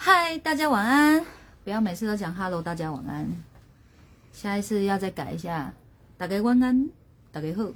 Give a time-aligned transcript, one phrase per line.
[0.00, 1.26] 嗨，大家晚安！
[1.64, 3.28] 不要每次都讲 “hello”，大家晚安。
[4.32, 5.74] 下一次要再改一下，
[6.16, 6.88] 大家晚安，
[7.32, 7.68] 大家好。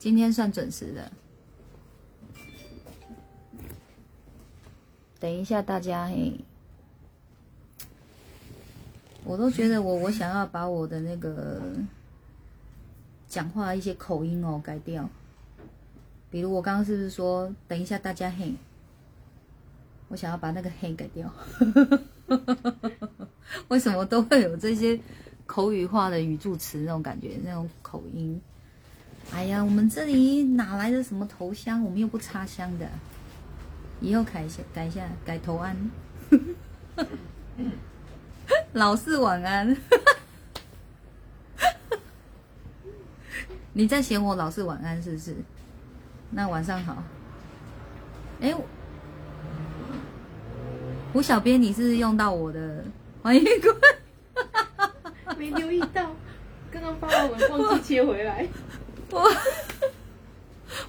[0.00, 1.12] 今天算准时的。
[5.20, 6.40] 等一下，大家嘿，
[9.22, 11.62] 我都觉得我我想要把我的那个
[13.28, 15.08] 讲话一些口音哦改掉。
[16.30, 18.52] 比如我刚刚是不是说等一下大家嘿？
[20.12, 21.32] 我想要把那个黑改掉。
[23.68, 25.00] 为什么都会有这些
[25.46, 28.38] 口语化的语助词那种感觉那种口音？
[29.32, 31.82] 哎呀，我们这里哪来的什么头香？
[31.82, 32.86] 我们又不插香的。
[34.02, 35.74] 以后改一下，改一下，改头安。
[38.74, 39.74] 老四晚安。
[43.72, 45.34] 你在嫌我老是晚安是不是？
[46.32, 47.02] 那晚上好。
[48.40, 48.54] 哎，
[51.12, 52.82] 胡小编，你是用到我的
[53.22, 56.10] 欢迎关，没留意到，
[56.70, 58.48] 刚刚发完文忘记切回来。
[59.10, 59.30] 我。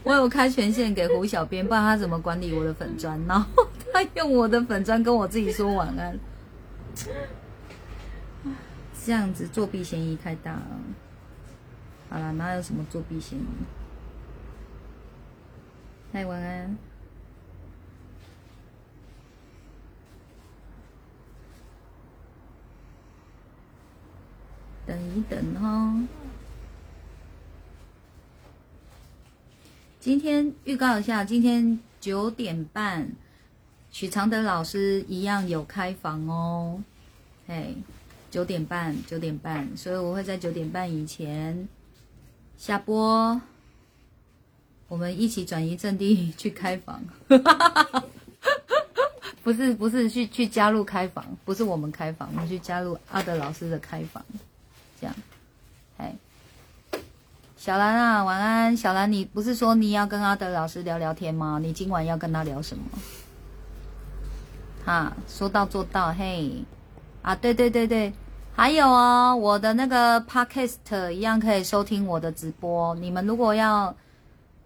[0.02, 3.22] 我有开权限给胡小编，不然他怎么管理我的粉砖？
[3.28, 6.18] 然后他用我的粉砖跟我自己说晚安，
[9.06, 10.80] 这样子作弊嫌疑太大了。
[12.10, 13.44] 好了，哪有什么作弊嫌疑？
[16.14, 16.78] 嗨，晚安。
[24.86, 25.94] 等一等哈。
[30.00, 33.10] 今天预告一下，今天九点半，
[33.92, 36.84] 许常德老师一样有开房哦。
[37.48, 37.76] 嘿，
[38.30, 41.68] 九点半，九点半，所以我会在九点半以前
[42.58, 43.40] 下播，
[44.90, 47.02] 我们一起转移阵地去开房。
[49.44, 54.24] 不是不是去去加入开房，不是我们开房，我们去加入阿德老师的开房，
[55.04, 55.16] 这样，
[55.98, 57.02] 嘿。
[57.58, 58.76] 小兰啊，晚安。
[58.76, 61.60] 小兰，你不是说你要跟阿德老师聊聊天吗？
[61.62, 62.84] 你今晚要跟他聊什么？
[64.86, 66.64] 哈，说到做到，嘿。
[67.22, 68.14] 啊，对对对对，
[68.54, 72.94] 还有哦，我的那个 podcast 一样可以收听我的直播。
[72.96, 73.96] 你们如果要，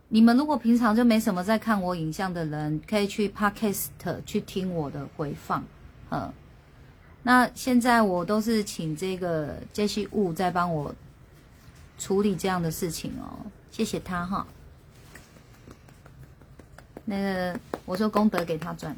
[0.09, 3.87] 你们如果平常就没什么在看我影像的人，可以去 podcast
[4.25, 5.63] 去听我的回放。
[6.09, 6.31] 嗯，
[7.27, 10.95] 那现在我都是请这个杰西物在帮我。
[11.99, 13.39] 处理这样的事情哦，
[13.71, 14.45] 谢谢他哈。
[17.05, 18.95] 那个我说功德给他赚，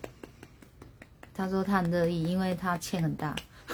[1.34, 3.34] 他说他很乐意，因为他欠很大。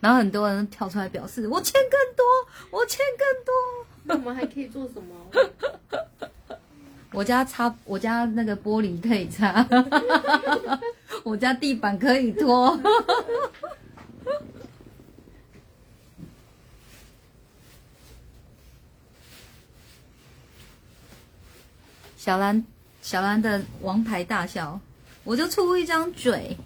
[0.00, 2.24] 然后很多人跳出来表示我欠更多，
[2.72, 3.54] 我欠更多。
[4.02, 5.14] 那我们还可以做什么？
[7.12, 9.66] 我家擦，我家那个玻璃可以擦，
[11.22, 12.80] 我家地板可以拖。
[22.16, 22.64] 小兰，
[23.02, 24.80] 小兰的王牌大笑，
[25.24, 26.56] 我就出一张嘴，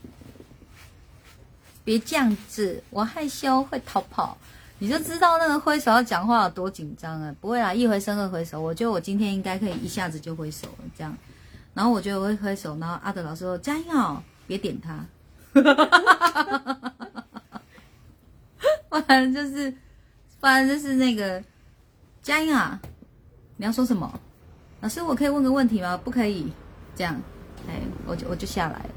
[1.83, 4.39] 别这样子，我害羞会逃跑，
[4.79, 7.35] 你就知道那个挥手要讲话有多紧张啊！
[7.41, 11.17] 不会啦，一回生二回熟，我觉得我今天应该可以一下子就挥手了，这样。
[11.73, 15.07] 然后我觉得我会挥手，然后阿德老师说加油，别点他，
[15.55, 16.93] 哈哈哈
[19.07, 19.73] 反正就是，
[20.41, 21.43] 反正就是那个
[22.23, 22.79] 佳音啊！
[23.57, 24.21] 你要说什么？
[24.81, 25.97] 老师，我可以问个问题吗？
[25.97, 26.53] 不可以，
[26.95, 27.19] 这样，
[27.67, 28.91] 哎，我就我就下来了。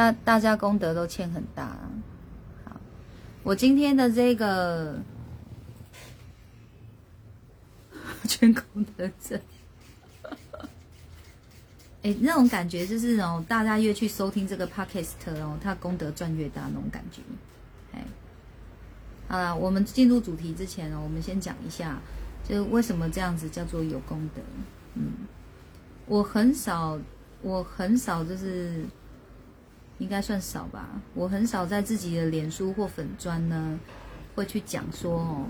[0.00, 1.76] 大大家功德都欠很大，
[2.64, 2.80] 好，
[3.42, 4.98] 我今天的这个
[8.26, 9.38] 全功德证，
[12.00, 17.20] 哎，那种感觉就是哦，大家越去收听这个 podcast 哦，他功德赚越大那种感觉。
[19.28, 22.00] 好了，我们进入主题之前呢，我们先讲一下，
[22.48, 24.40] 就是为什么这样子叫做有功德。
[24.94, 25.12] 嗯，
[26.06, 26.98] 我很少，
[27.42, 28.86] 我很少，就是
[30.00, 30.88] 应该算少吧。
[31.14, 33.78] 我很少在自己的脸书或粉砖呢，
[34.34, 35.46] 会去讲说哦，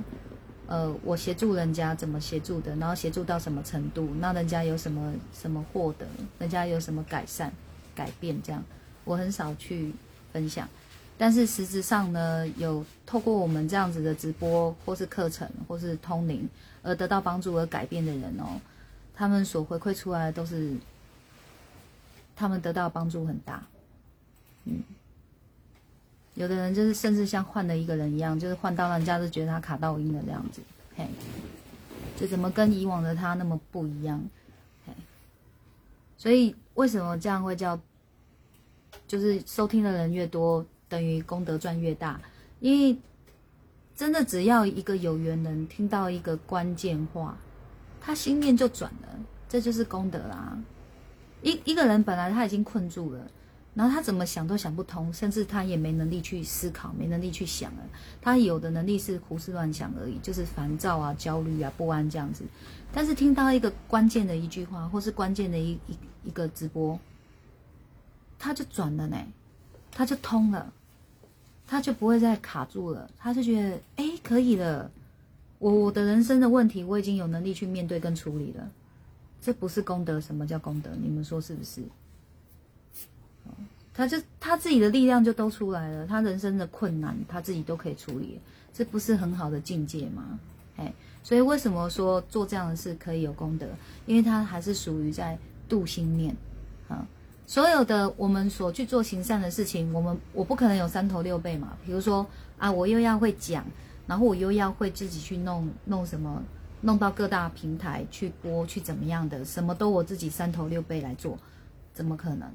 [0.66, 6.06] 呃，我协助人家怎么协助的，然后协助到什么程度，那人家有什么什么获得，
[6.38, 7.50] 人家有什么改善、
[7.94, 8.62] 改变，这样
[9.04, 9.92] 我很少去
[10.32, 10.68] 分享。
[11.16, 16.48] 但是实质上呢，有透过我们这样子的直播，或是课程，或是通灵，
[16.82, 18.60] 而得到帮助而改变的人哦，
[19.14, 20.74] 他们所回馈出来的都是，
[22.34, 23.62] 他们得到帮助很大。
[24.64, 24.82] 嗯，
[26.34, 30.60] 有的人就是甚至像换了一个人一样，就是换到人家都觉得他卡到音的这样子。
[30.96, 31.06] 嘿，
[32.18, 34.22] 这怎么跟以往的他那么不一样？
[34.86, 34.92] 嘿
[36.16, 37.80] 所以为什么这样会叫，
[39.06, 42.20] 就是收听的人越多，等于功德赚越大？
[42.60, 42.98] 因为
[43.96, 47.36] 真的只要一个有缘人听到一个关键话，
[48.00, 49.08] 他心念就转了，
[49.48, 50.58] 这就是功德啦。
[51.42, 53.26] 一一个人本来他已经困住了，
[53.72, 57.82] 然后他怎么想都想不通，甚至他也没能力去思考，没能力去想了。
[58.20, 62.44] 他有的能力是胡思乱想而已，就是烦躁啊、焦虑啊、不安这样子。
[62.92, 66.98] 但是听到一个关键的一句话，或是关键的一一一个直播，
[68.38, 69.16] 他就转了呢，
[69.92, 70.72] 他就通了，
[71.66, 74.90] 他就不会再卡住了，他就觉得哎可以了，
[75.60, 78.68] 我我的人生的问题我已经有能力去面对跟处理了。
[79.40, 80.90] 这不是功德，什么叫功德？
[81.00, 81.82] 你们说是不是？
[83.92, 88.38] 他就他自己的力量就都出来了，他人生的困难他自己都可以处理，
[88.72, 90.38] 这不是很好的境界吗？
[90.76, 90.92] 哎，
[91.22, 93.66] 所以为什么说做这样的事可以有功德？
[94.06, 95.38] 因为他还是属于在
[95.68, 96.34] 度心念
[96.88, 97.06] 啊。
[97.46, 101.76] 所有的我们所去做行善的事情，我们我不可能有三头六臂嘛。
[101.84, 102.24] 比如说
[102.58, 103.64] 啊，我又要会讲，
[104.06, 106.40] 然后我又要会自己去弄弄什么，
[106.82, 111.36] 弄到各大平台去播去怎么样的，什么都我自己三头六臂来做，
[111.92, 112.48] 怎么可能？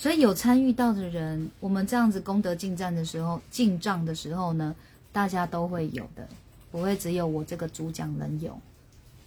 [0.00, 4.74] 所以有参与到的人，我们这样子功德进站的时候，进账的时候呢，
[5.12, 6.26] 大家都会有的，
[6.70, 8.56] 不会只有我这个主讲人有。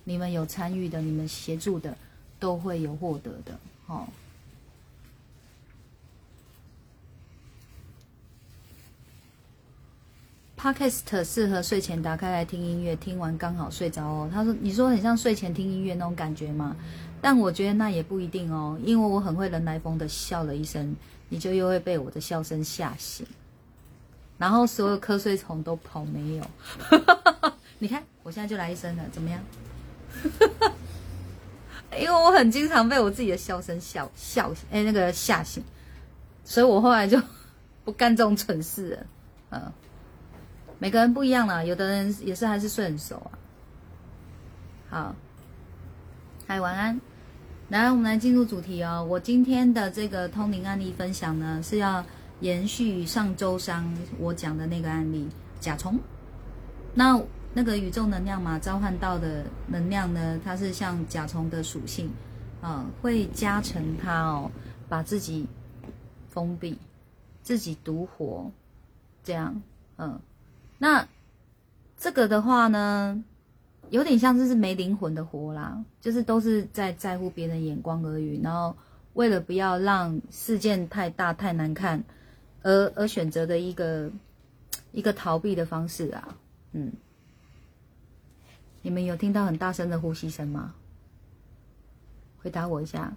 [0.06, 1.98] 你们有参与的，你们协助的，
[2.40, 4.08] 都会有获得的，哦。
[10.58, 14.30] Podcast 适合睡前打开来听音乐，听完刚好睡着哦。
[14.32, 16.78] 他说：“你说很像睡前听音乐那种感觉吗？”
[17.22, 20.96] 但我觉得那也不一定哦，因为我很会人来疯的笑了一声，
[21.30, 23.26] 你就又会被我的笑声吓醒，
[24.38, 26.46] 然后所有瞌睡虫都跑没有。
[27.80, 29.42] 你看，我现在就来一声了，怎么样？
[32.00, 35.64] 因为我很经常被我自己的笑声笑笑哎那个吓醒，
[36.44, 37.22] 所以我后来就
[37.86, 39.06] 不干这种蠢事了。
[39.52, 39.72] 嗯，
[40.80, 43.32] 每个人不一样啦，有的人也是还是睡很熟啊。
[44.90, 45.16] 好，
[46.48, 47.00] 嗨，晚安。
[47.70, 49.06] 来，我们来进入主题哦。
[49.10, 52.04] 我今天的这个通灵案例分享呢，是要
[52.42, 53.86] 延续上周三
[54.20, 55.30] 我讲的那个案例
[55.60, 55.98] 甲虫。
[56.94, 57.22] 那
[57.54, 62.10] 那个宇宙能量嘛，召唤到的能量呢，它是像甲虫的属性，
[62.62, 64.52] 啊，会加成它哦，
[64.90, 65.48] 把自己
[66.30, 66.78] 封闭，
[67.44, 68.52] 自己独活，
[69.24, 69.62] 这样，
[69.98, 70.20] 嗯，
[70.78, 71.08] 那
[71.98, 73.24] 这个的话呢？
[73.92, 78.74] 有点像是没灵魂的活啦，就是都是在在乎别人眼光而已，然后
[79.16, 82.02] 为了不要让事件太大太难看，
[82.62, 84.10] 而而选择的一个
[84.94, 86.38] 一个逃避的方式啊，
[86.72, 86.94] 嗯，
[88.82, 90.74] 你们有听到很大声的呼吸声吗？
[92.42, 93.14] 回答我一下，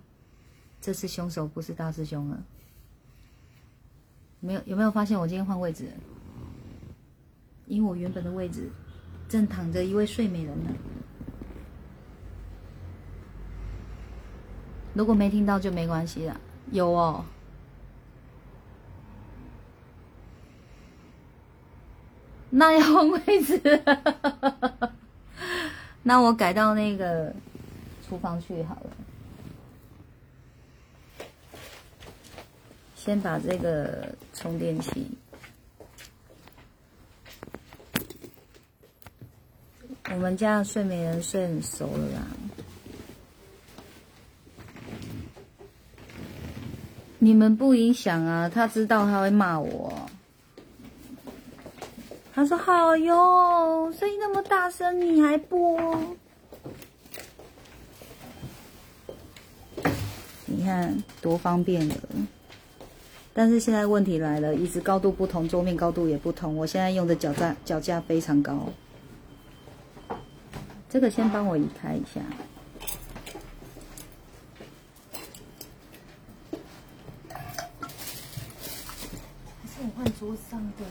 [0.81, 2.43] 这是凶手，不是大师兄了。
[4.41, 5.89] 没有有没有发现我今天换位置？
[7.67, 8.69] 因为我原本的位置。
[9.29, 10.71] 正躺着一位睡美人呢。
[14.95, 16.41] 如果没听到就没关系了。
[16.71, 17.25] 有哦，
[22.51, 23.61] 那要换位置，
[26.03, 27.35] 那我改到那个
[28.09, 28.91] 厨房去好了。
[32.95, 35.07] 先把这个充电器。
[40.13, 42.27] 我们家的睡美人睡很熟了啦，
[47.19, 48.49] 你们不影响啊。
[48.49, 49.93] 他知道他会骂我，
[52.33, 55.81] 他说：“好哟，声音那么大声，你还播？
[60.47, 61.97] 你看多方便的。”
[63.35, 66.57] 但是现在问题来了，椅子高度不同，桌面高度也不同。
[66.57, 68.69] 我现在用的脚架脚架非常高。
[70.95, 72.21] 这个先帮我移开一下。
[79.67, 80.85] 是我换桌上的。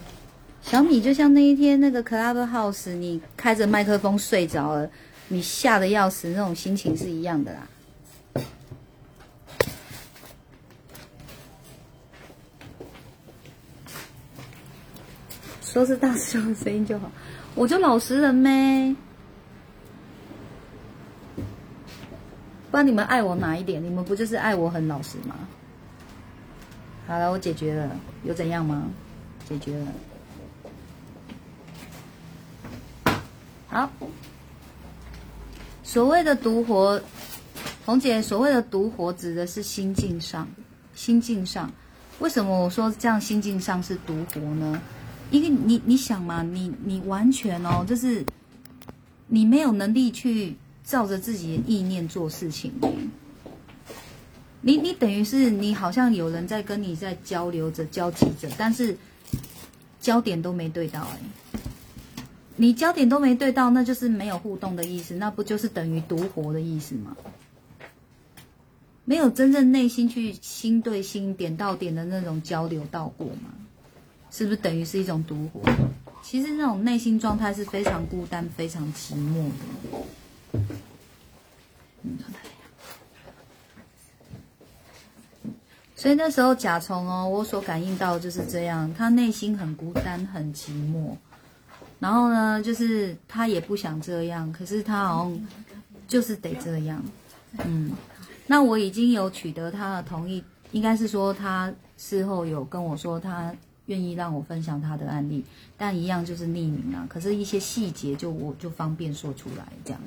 [0.62, 4.90] 小米就像那一天那个 Club House，你开着麦克风睡着了，
[5.30, 7.66] 你吓得要死，那种心情是一样的啦。
[15.62, 17.10] 说是大师兄的声音就好，
[17.56, 18.94] 我就老实人呗。
[22.74, 23.84] 不然你们爱我哪一点？
[23.84, 25.36] 你们不就是爱我很老实吗？
[27.06, 28.88] 好了，我解决了，有怎样吗？
[29.48, 29.94] 解决了。
[33.68, 33.88] 好，
[35.84, 37.00] 所谓的独活，
[37.86, 40.48] 红姐，所谓的独活指的是心境上，
[40.96, 41.72] 心境上。
[42.18, 44.82] 为什么我说这样心境上是独活呢？
[45.30, 48.26] 因为你你想嘛，你你完全哦，就是
[49.28, 52.72] 你没有能力去照着自己的意念做事情。
[54.62, 58.98] 你你等于是你好像有人在跟你在交流着、交集着，但是
[60.00, 61.18] 焦点都没对到哎。
[62.56, 67.18] 你焦点都没对到，那就是没有互动的意思，那不就是等于独活的意思吗？
[69.06, 73.50] 没有真正内心去心对心、点到点的那种交流到过吗？
[74.32, 75.62] 是不是等于是一种独活？
[76.22, 79.98] 其实那种内心状态是非常孤单、非常寂寞的。
[85.96, 91.16] 所以那时候甲虫哦，我所感应到就是这样，他内心很孤单、很寂寞。
[92.00, 95.48] 然后呢，就是他也不想这样，可是他好像
[96.08, 97.02] 就是得这样。
[97.64, 97.94] 嗯，
[98.48, 103.56] 那我已经有取得他的同意，应该是说他事后有跟我说他。
[103.88, 105.44] 愿意让我分享他的案例，
[105.78, 107.06] 但一样就是匿名啊。
[107.10, 110.02] 可是，一些细节就我就方便说出来这样。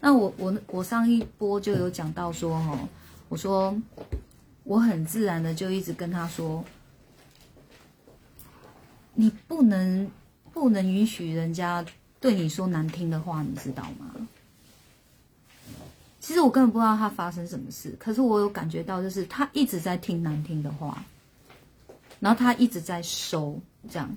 [0.00, 2.88] 那我我我上一波就有讲到说，哈，
[3.28, 3.76] 我说
[4.64, 6.64] 我很自然的就一直跟他说，
[9.14, 10.10] 你不能
[10.52, 11.84] 不能允许人家
[12.20, 14.14] 对你说难听的话，你知道吗？
[16.20, 21.02] 其实我根本不知道他发生什么事，可是我有感觉到，就是他一直在听难听的话。
[22.20, 23.58] 然后他一直在收，
[23.88, 24.08] 这样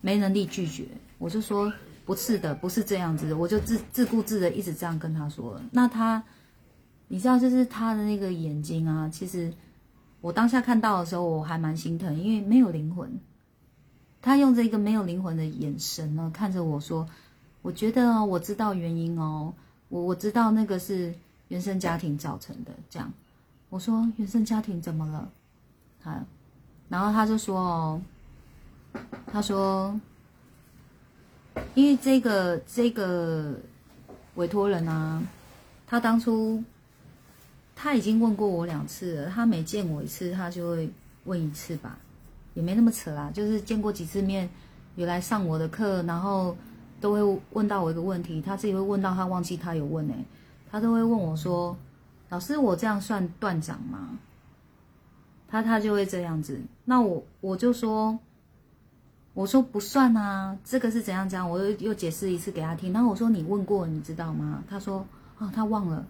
[0.00, 1.72] 没能力拒绝，我就说
[2.04, 5.58] 不是的，不是这样子的，我就自自顾自的一直这样跟他说。
[5.70, 6.22] 那他，
[7.08, 9.52] 你知道，就是他的那个眼睛啊，其实
[10.20, 13.10] 我当下看到的时候，我还蛮心疼，因为没有灵魂。
[14.20, 17.08] 他用这个没有灵魂的眼神呢，看着我说
[17.62, 19.54] ：“我觉得，我知道原因哦，
[19.88, 21.14] 我我知道那个是
[21.48, 23.12] 原生家庭造成的。”这样，
[23.70, 25.30] 我说：“原生家庭怎么了？”
[26.02, 26.24] 他。
[26.94, 28.00] 然后他就说：“哦，
[29.26, 29.98] 他说，
[31.74, 33.52] 因为这个这个
[34.36, 35.20] 委托人啊，
[35.88, 36.62] 他当初
[37.74, 40.88] 他已经问过我两次了，他每见我一次，他就会
[41.24, 41.98] 问一次吧，
[42.54, 44.48] 也没那么扯啦，就是见过几次面，
[44.94, 46.56] 有来上我的课，然后
[47.00, 50.14] 都会问到我一个问题，他自己会问到他忘记他有问哎，
[50.70, 51.76] 他都会问我说：
[52.28, 54.16] 老师，我这样算断掌吗？”
[55.54, 58.18] 他他就会这样子，那我我就说，
[59.34, 61.48] 我说不算啊，这个是怎样讲？
[61.48, 62.92] 我又又解释一次给他听。
[62.92, 64.64] 然后我说你问过，你知道吗？
[64.68, 65.06] 他说
[65.38, 66.04] 啊，他忘了。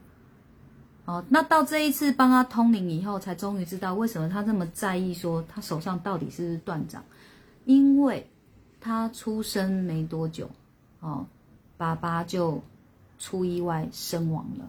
[1.05, 7.05] 哦，那到这一次帮他通灵以后，才终于知道为什么他这么在意，说他手上到底是不是断掌？
[7.67, 8.27] 因为
[8.81, 10.49] 他出生没多久，
[11.01, 11.27] 哦，
[11.77, 12.63] 爸爸就
[13.19, 14.65] 出意外身亡了。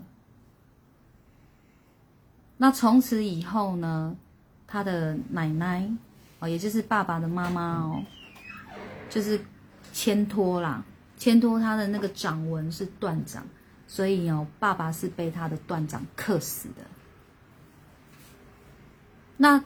[2.58, 4.18] 那从此以后呢？
[4.68, 5.90] 他的奶奶
[6.40, 8.04] 哦，也就是爸爸的妈妈哦，
[9.10, 9.40] 就是
[9.94, 10.84] 牵拖啦，
[11.18, 13.44] 牵拖他的那个掌纹是断掌，
[13.88, 16.84] 所以哦，爸爸是被他的断掌克死的。
[19.38, 19.64] 那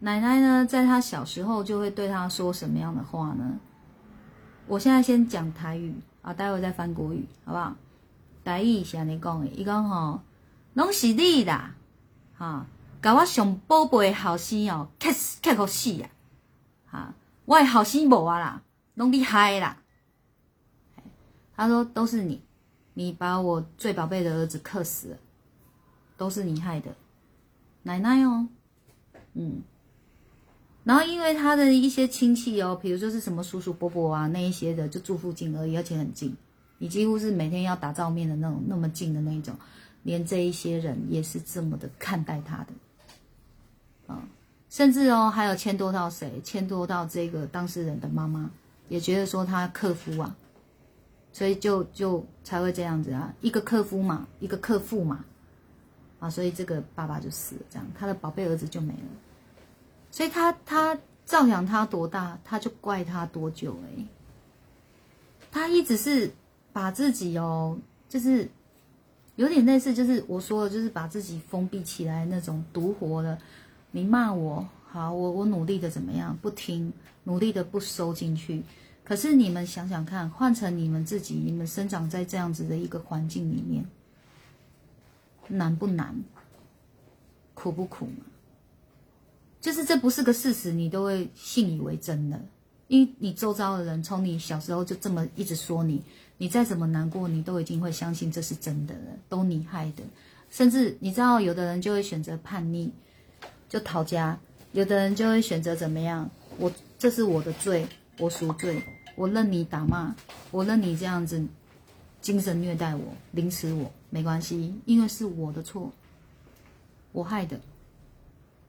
[0.00, 3.58] 奶奶呢，在他小时候就会对他说什么样的话呢？
[4.66, 7.74] 我现在先讲台语啊，待会再翻国语，好不好？
[8.44, 10.20] 台语是安尼讲的，伊讲吼，
[10.74, 11.74] 拢是你啦，
[12.36, 12.66] 哈。
[13.04, 16.08] 甲我上宝贝的后生哦，克死克好死啊！
[16.86, 18.62] 哈，我的后生无啊啦，
[18.94, 19.82] 拢你害啦。
[21.54, 22.40] 他说都是你，
[22.94, 25.18] 你把我最宝贝的儿子克死了，
[26.16, 26.96] 都是你害的，
[27.82, 28.48] 奶奶哦，
[29.34, 29.60] 嗯。
[30.84, 36.34] 然后因为他的一些亲戚哦，比如说是什么叔叔伯伯啊那一些的，就住附近而已，而且很近，
[36.78, 39.54] 你几乎是每天要打照面的那种，那么近的那种，
[40.04, 42.72] 连这一些人也是这么的看待他的。
[44.06, 44.22] 啊，
[44.68, 46.40] 甚至哦，还有牵多到谁？
[46.42, 48.50] 牵多到这个当事人的妈妈，
[48.88, 50.36] 也觉得说他克夫啊，
[51.32, 55.24] 所以就就才会这样子啊，一个克夫嘛，一个克父嘛，
[56.20, 57.86] 啊，所以这个爸爸就死了，这样。
[57.98, 59.08] 他的宝贝儿子就没了，
[60.10, 64.04] 所以他他照养他多大，他就怪他多久哎，
[65.50, 66.30] 他一直是
[66.72, 68.48] 把自己哦，就是
[69.36, 73.38] 有点类似，就是我说的，就是把自己封闭起来那种独活的。
[73.94, 76.36] 你骂我好，我我努力的怎么样？
[76.42, 78.60] 不听，努力的不收进去。
[79.04, 83.84] 可是你们想想看，换成你们自己，你们生长在这样子的一个环境里面，
[85.46, 86.12] 难不难？
[87.54, 88.08] 苦不苦？
[89.60, 92.40] 就是这不是个事实，你都会信以为真的。
[92.88, 96.02] 因为你周遭的人从你小时候就这么一直说你，
[96.36, 100.02] 你再怎么难过，你都已经会相信这是真的了，都你害的。
[100.50, 102.90] 甚至你知道，有的人就会选择叛逆，
[103.68, 104.36] 就逃家；
[104.72, 106.28] 有的人就会选择怎么样？
[106.58, 107.86] 我这是我的罪，
[108.18, 108.82] 我赎罪，
[109.16, 110.14] 我任你打骂，
[110.50, 111.44] 我任你这样子
[112.20, 113.02] 精神虐待我、
[113.32, 115.90] 凌迟我，没关系，因为是我的错，
[117.12, 117.60] 我害的。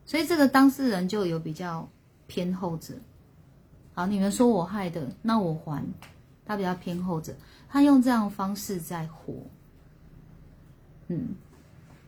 [0.04, 1.88] 所以这个当事人就有比较
[2.26, 2.94] 偏后者。
[3.94, 5.84] 好，你们说我害的，那我还。
[6.44, 7.34] 他比较偏后者，
[7.68, 9.34] 他用这样方式在活，
[11.08, 11.34] 嗯。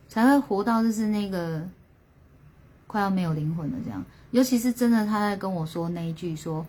[0.07, 1.67] 才会活到就是那个
[2.89, 6.65] 快要没有灵魂了这样，尤其是真的他在跟我说那一句说，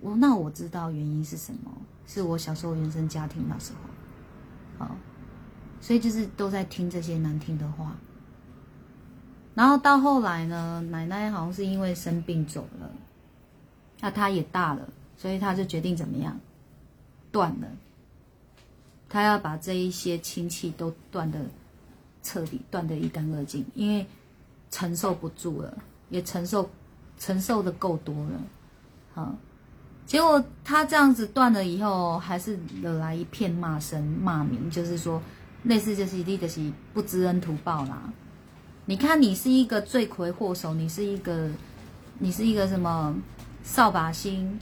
[0.00, 1.70] 我那我知道原因是什么，
[2.06, 3.72] 是我小时候原生家庭那时
[4.78, 4.96] 候，好，
[5.82, 7.94] 所以就是都在听这些难听的话，
[9.54, 12.90] 然后到后来呢，奶奶好像是因为生病走了，
[14.00, 16.40] 那他也大了，所以他就决定怎么样，
[17.30, 17.68] 断了，
[19.06, 21.38] 他要把这一些亲戚都断的。
[22.20, 24.04] 彻底断得一干二净，因为
[24.70, 25.72] 承受不住了，
[26.10, 26.68] 也承受
[27.18, 28.40] 承受的够多了，
[29.14, 29.34] 好，
[30.06, 35.20] 结果他这样子断了以后，还是惹来一片骂声骂名，就是说
[35.64, 38.02] 类似就是一的是不知恩图报啦。
[38.86, 41.50] 你看你是一个罪魁祸首，你是一个
[42.18, 43.14] 你是一个什么
[43.62, 44.58] 扫把星？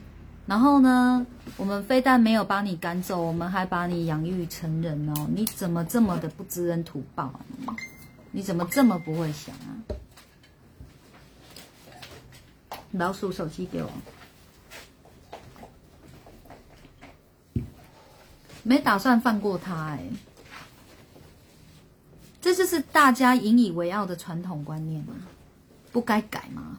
[0.47, 5.27] 然后呢，我们非但没有把你赶走，我们还把你养育成人哦！
[5.35, 7.75] 你怎么这么的不知恩图报啊？
[8.37, 9.81] 你怎么这么不会想啊？
[12.90, 13.90] 老鼠手机给我，
[18.62, 20.02] 没打算放过他哎！
[22.43, 25.14] 这就是大家引以为傲的传统观念吗，
[25.90, 26.78] 不该改吗？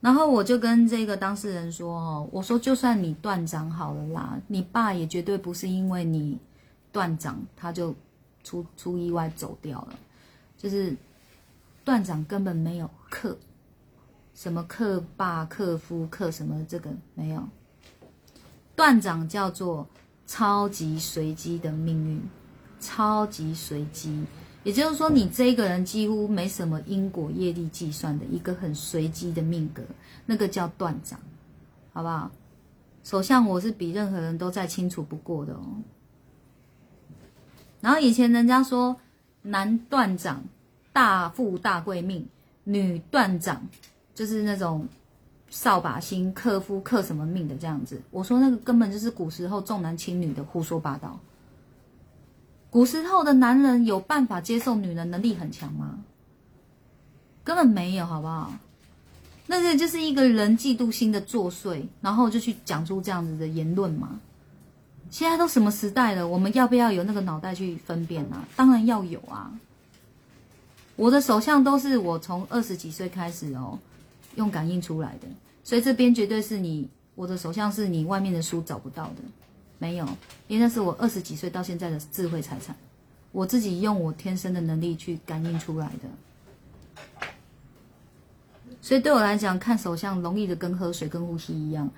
[0.00, 6.38] 然后我就跟这个当事人说：“哦，我说就算你断掌好了啦，你爸也绝对不是因为你
[6.92, 7.92] 断掌他就
[8.44, 9.98] 出出意外走掉了，
[10.56, 10.94] 就是
[11.84, 13.36] 断掌根本没有克
[14.34, 17.42] 什么克爸克夫克什么这个没有，
[18.76, 19.84] 断掌叫做
[20.26, 22.22] 超级随机的命运，
[22.78, 24.24] 超级随机。”
[24.64, 29.82] 也就是说，你这个人几乎没什么因果业力计算的一个很随机的命格，
[30.24, 31.20] 那个叫断掌，
[31.92, 32.30] 好不好？
[33.02, 35.62] 首相我是比任何人都再清楚不过的哦。
[37.84, 38.96] 然后以前人家说
[39.42, 40.42] 男断掌
[40.90, 42.26] 大富大贵命，
[42.64, 43.60] 女断掌
[44.14, 44.88] 就是那种
[45.50, 48.00] 扫把星克夫克什么命的这样子。
[48.10, 51.20] 我说那个根本就是古时候重男轻女的胡说八道。
[52.70, 55.98] 古时候的男人有办法接受女人能力很强吗？
[57.44, 58.50] 根本没有，好不好？
[59.46, 64.18] 那个就是一个人嫉妒心的作祟，然后就去讲出这样子的言论嘛。
[65.14, 68.44] 现在都什么时代了，我们要不要有那个脑袋去分辨啊？
[68.56, 69.48] 当然要有啊！
[70.96, 73.78] 我的手相都是我从二十几岁开始哦，
[74.34, 75.28] 用感应出来的，
[75.62, 79.22] 所以这边绝对是你我的手相是你外面的书找不到的。
[79.78, 80.04] 没有，
[80.48, 82.74] 因为那是我二十几岁到现在的智慧财产，
[83.30, 87.22] 我自己用我天生的能力去感应出来的。
[88.82, 91.88] 所以对我来讲，看手相容易的跟喝水、跟呼吸一样。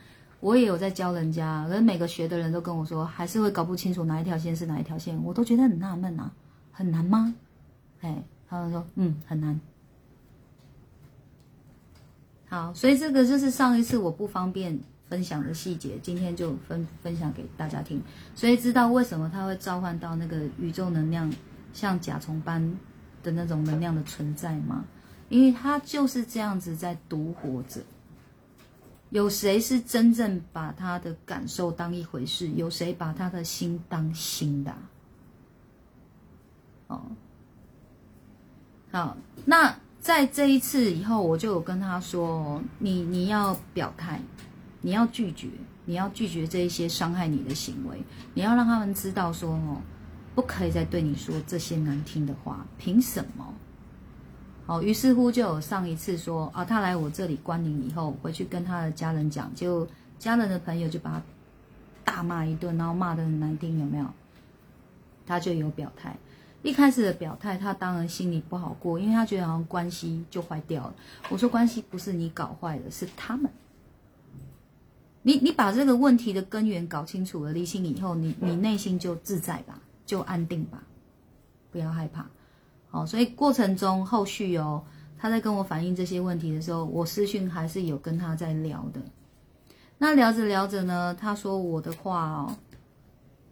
[0.40, 6.30] 我也有在教人家，可是每个学的人都跟我说，还是会搞不清楚哪一条线是哪一条线，我都觉得很纳闷啊，
[6.72, 7.34] 很难吗？
[8.00, 9.60] 哎，他们说，嗯，很难。
[12.48, 14.78] 好，所以这个就是上一次我不方便。
[15.08, 18.02] 分享的细节，今天就分分享给大家听。
[18.34, 21.32] 所以知道为什么他会召唤到那个宇宙能量，
[21.72, 22.76] 像甲虫般
[23.22, 24.84] 的那种能量的存在吗？
[25.28, 27.80] 因为他就是这样子在独活着。
[29.10, 32.48] 有谁是真正把他的感受当一回事？
[32.48, 34.74] 有谁把他的心当心的？
[36.88, 37.02] 哦，
[38.90, 44.20] 好，那在这一次以后，我就有跟他说：你你要表态。
[44.82, 45.48] 你要拒绝，
[45.84, 48.00] 你要拒绝这一些伤害你的行为，
[48.34, 49.82] 你要让他们知道说哦，
[50.32, 53.52] 不可以再对你说这些难听的话，凭什么？
[54.66, 59.86] 好，于是乎就有上一次说啊，他来我这里关灵以后，回去跟他的家人讲，就
[60.18, 61.22] 家人的朋友就把他
[62.04, 64.04] 大骂一顿，然后骂的很难听，有没有？
[65.24, 66.16] 他就有表态，
[66.62, 70.94] 一开始的表态，他当然心里不好过，因为他觉得好像关系就坏掉了。
[71.28, 73.48] 我说关系不是你搞坏的，是他们。
[75.22, 80.82] 你你把这个问题的根源搞清楚了、理清以后，你你内心就自在吧，就安定吧，
[81.70, 82.26] 不要害怕。
[82.96, 84.82] 哦，所以过程中后续哦，
[85.18, 89.00] 他在跟我反映这些问题的时候，我私讯还是有跟他在聊的。
[89.98, 92.56] 那聊着聊着呢，他说我的话哦，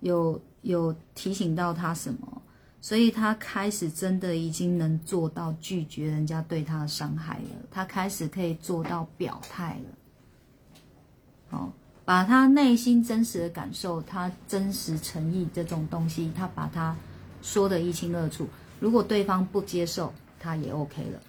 [0.01, 2.43] 有有提醒到他什么，
[2.81, 7.51] 所以他开始真的已经能做到拒绝人家对他的伤害了。
[7.71, 11.59] 他开始可以做到表态了。
[11.59, 11.73] 哦，
[12.05, 16.97] 把他内心真实的感受，他真实诚意这种东西，他把他
[17.43, 18.47] 说的一清二楚。
[18.81, 21.21] 如果对方不接受，他也 OK 了。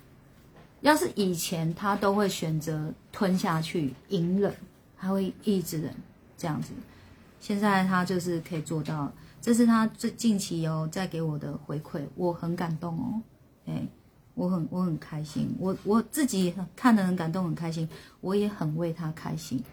[0.82, 4.54] 要是以前他都会选择吞下去、隐忍，
[4.98, 5.94] 他会一直忍
[6.38, 6.74] 这样子。
[7.40, 13.22] 现在他就是可以做到，这是他最近期哦在给我的回馈，我很感动哦，
[13.66, 13.88] 哎，
[14.34, 17.88] 我很我很开心，我我自己看得很感动很开心，
[18.22, 19.64] 我也很为他开心。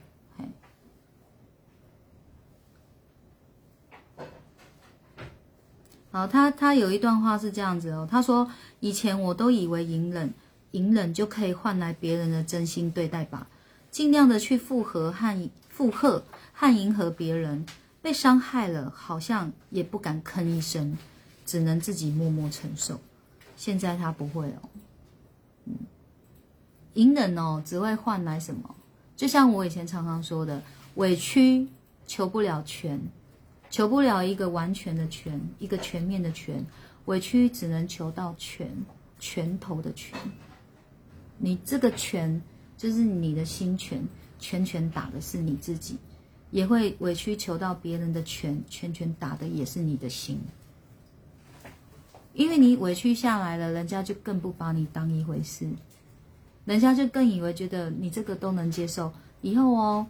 [6.13, 8.49] 好，他他有一段话是这样子哦，他说
[8.81, 10.33] 以前我都以为隐忍，
[10.73, 13.47] 隐忍就可以换来别人的真心对待吧，
[13.91, 16.23] 尽量的去附和和附和
[16.53, 17.65] 和迎合别人，
[18.03, 20.99] 被伤害了好像也不敢吭一声，
[21.47, 23.01] 只能自己默默承受。
[23.57, 24.69] 现在他不会哦，
[25.65, 25.75] 嗯，
[26.93, 28.75] 隐忍哦只会换来什么？
[29.17, 30.63] 就像我以前常常说的，
[30.97, 31.69] 委屈
[32.07, 33.01] 求不了全。
[33.73, 36.63] 求不了一个完全的全，一个全面的全，
[37.07, 38.71] 委屈只能求到全，
[39.19, 40.17] 拳头的拳。
[41.39, 42.43] 你这个拳
[42.77, 44.07] 就是你的心拳，
[44.39, 45.97] 拳拳打的是你自己，
[46.51, 50.39] 也会委屈求到别人的拳，拳拳打的也是你的心。
[52.35, 55.67] 因为你委屈下来了，人家就更不把你当一回事，
[56.67, 60.07] 人家就更以为觉得你这个都能接受，以后哦，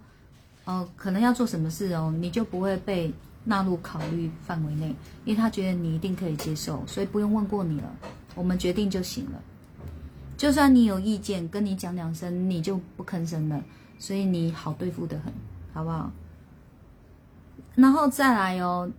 [0.64, 3.14] 哦，可能要做什么事哦，你就不会被。
[3.44, 7.92] 纳入考虑范围内，因为他觉得你一定可以接受，所以不用问过你了，
[8.34, 9.40] 我们决定就行了。
[10.36, 13.62] 就算你有意见，跟你讲两声，你就不吭声了，
[13.98, 15.32] 所以你好对付的很，
[15.72, 16.10] 好不好？
[17.74, 18.90] 然后再来哦，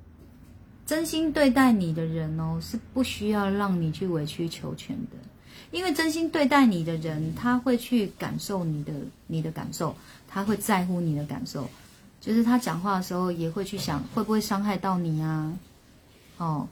[0.85, 5.17] 真心对待你的人哦，是不需要让你去委曲求全的，
[5.71, 8.93] 因为真心对待你的人，他会去感受你的
[9.27, 9.95] 你的感受，
[10.27, 11.69] 他会在乎你的感受。
[12.23, 15.51] 就是他讲话的时候也会去想会不会伤害到你啊？
[16.37, 16.65] 哦，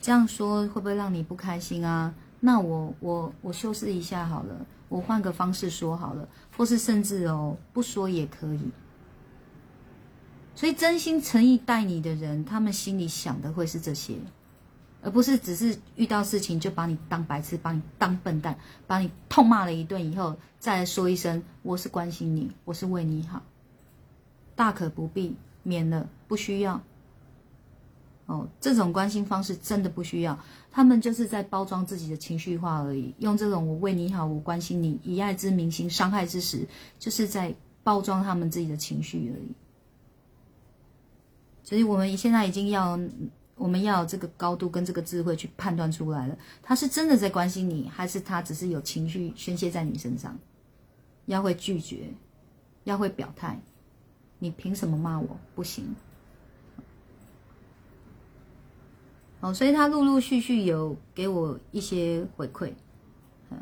[0.00, 2.14] 这样说会不会让你不开心啊？
[2.38, 8.60] 那我我我修饰一下好了，我换个方式说好了，或是甚至哦不说也可以。
[10.54, 14.14] 所以真心诚意待你的人，他们心里想的会是这些，
[15.02, 23.42] 而不是只是遇到事情就把你当白痴，把你当笨蛋，把你痛骂了一顿以后，再说一声我是关心你，我是为你好。
[24.54, 26.80] 大可不必，免了，不需要。
[28.26, 30.38] 哦，这种关心方式真的不需要，
[30.70, 33.12] 他们就是在包装自己的情绪化而已。
[33.18, 36.66] 用这种“我为你好，我关心你，以爱之名行伤害之实”，
[37.00, 39.52] 就是在包装他们自己的情绪而已。
[41.64, 42.98] 所以，我们现在已经要，
[43.56, 50.38] 我们要这个高度跟这个智慧去判断出来了，他是真的在关心你，还是他只是有情绪宣泄在你身上？
[51.26, 52.08] 要会拒绝，
[52.84, 53.60] 要会表态。
[54.42, 55.38] 你凭什么骂我？
[55.54, 55.94] 不行。
[59.38, 62.72] 哦，所以他陆陆续续有给我一些回馈。
[63.50, 63.58] 嗯，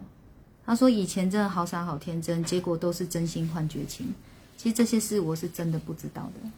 [0.64, 4.07] 他说以前真的好傻好天真，结果都是真心换绝情。
[4.57, 6.51] 其实这些事我是真的不知道的，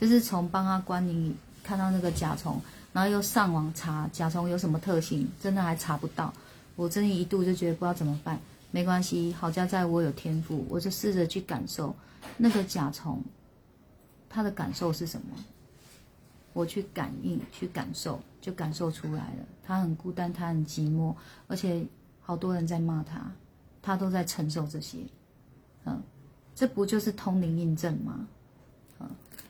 [0.00, 2.58] 就是从帮他关你看到那个甲虫，
[2.94, 6.32] 然后又上网查甲虫有什么特性，真的还查不到。
[6.76, 8.40] 我真的一度就觉得不知道怎么办。
[8.72, 11.94] 没关系，好家在我有天赋，我就试着去感受。
[12.36, 13.22] 那个甲虫，
[14.28, 15.26] 它的感受是什么？
[16.54, 19.46] 我去感应，去感受，就感受出来了。
[19.62, 21.14] 他很孤单，他很寂寞，
[21.46, 21.84] 而且
[22.20, 23.32] 好多人在骂他，
[23.80, 24.98] 他都在承受这些。
[25.84, 26.02] 嗯，
[26.54, 28.26] 这不就是通灵印证吗？
[29.00, 29.08] 嗯，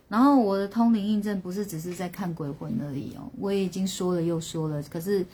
[0.09, 5.27] 然后我的通灵印证不是只是在看鬼魂而已哦，我已经说了又说了，可是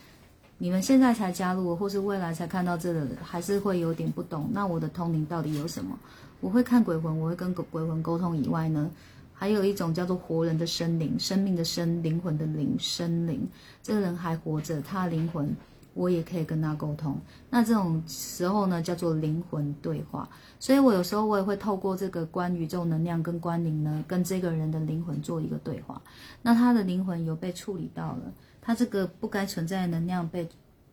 [0.59, 4.51] 你们现在才加入，或是未来才看到这个，还是会有点不懂。
[4.53, 5.97] 那我的通灵到底有什么？
[6.40, 8.90] 我会看鬼魂，我会跟鬼鬼魂沟通以外呢，
[9.33, 13.49] 还有一种叫做活人的生灵，生命的生，灵魂的灵，生灵。
[13.83, 15.49] 这个人还活着，他的灵魂
[15.94, 17.16] 我也可以跟他沟通。
[17.51, 20.29] 那这种时候呢，叫做灵魂对话。
[20.59, 26.01] 所以我有时候我也会透过这个关宇宙能量跟关灵呢，跟这个人的灵魂做一个对话。
[26.42, 30.49] 那他的灵魂有被处理到了，他这个不该存在的能量被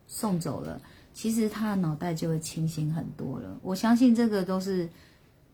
[0.06, 0.80] 送走了，
[1.12, 3.56] 其实他的脑袋就会清醒很多了。
[3.62, 4.88] 我相信这个都是。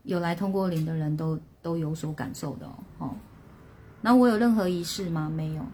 [0.05, 3.15] 有来通过灵的人都都有所感受的哦。
[4.01, 5.31] 那我有任何仪式吗？
[5.33, 5.65] 没有，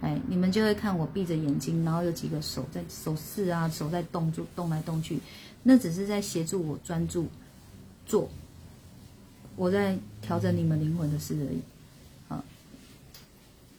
[0.00, 5.20] 哎，你们就会看我闭着眼睛，然后有几个手在手势啊，手在动，就动来动去，
[5.62, 7.28] 那只是在协助我专注
[8.04, 8.28] 做，
[9.54, 11.60] 我在调整你们灵魂的事而已。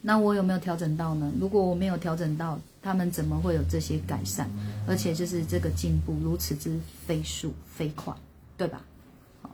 [0.04, 1.32] 那我有没有调整到呢？
[1.40, 4.48] 如果我没有调整到，他们怎么会有这些改善？
[4.84, 8.12] 而且就是这个进步如此之飞速飞快，
[8.56, 8.82] 对吧？
[9.42, 9.50] 好，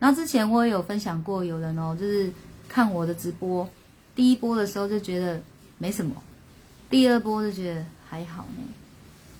[0.00, 2.32] 然后之前我也有分享过，有人哦，就是
[2.68, 3.68] 看我的直播，
[4.16, 5.40] 第一波的时候就觉得
[5.78, 6.20] 没什么，
[6.90, 8.64] 第二波就觉得还好呢，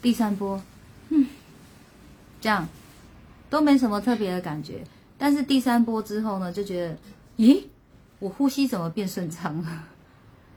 [0.00, 0.62] 第三波，
[1.08, 1.26] 嗯，
[2.40, 2.68] 这样
[3.50, 4.84] 都没什么特别的感觉。
[5.18, 6.96] 但是第三波之后呢，就觉得，
[7.38, 7.64] 咦，
[8.20, 9.84] 我呼吸怎么变顺畅了？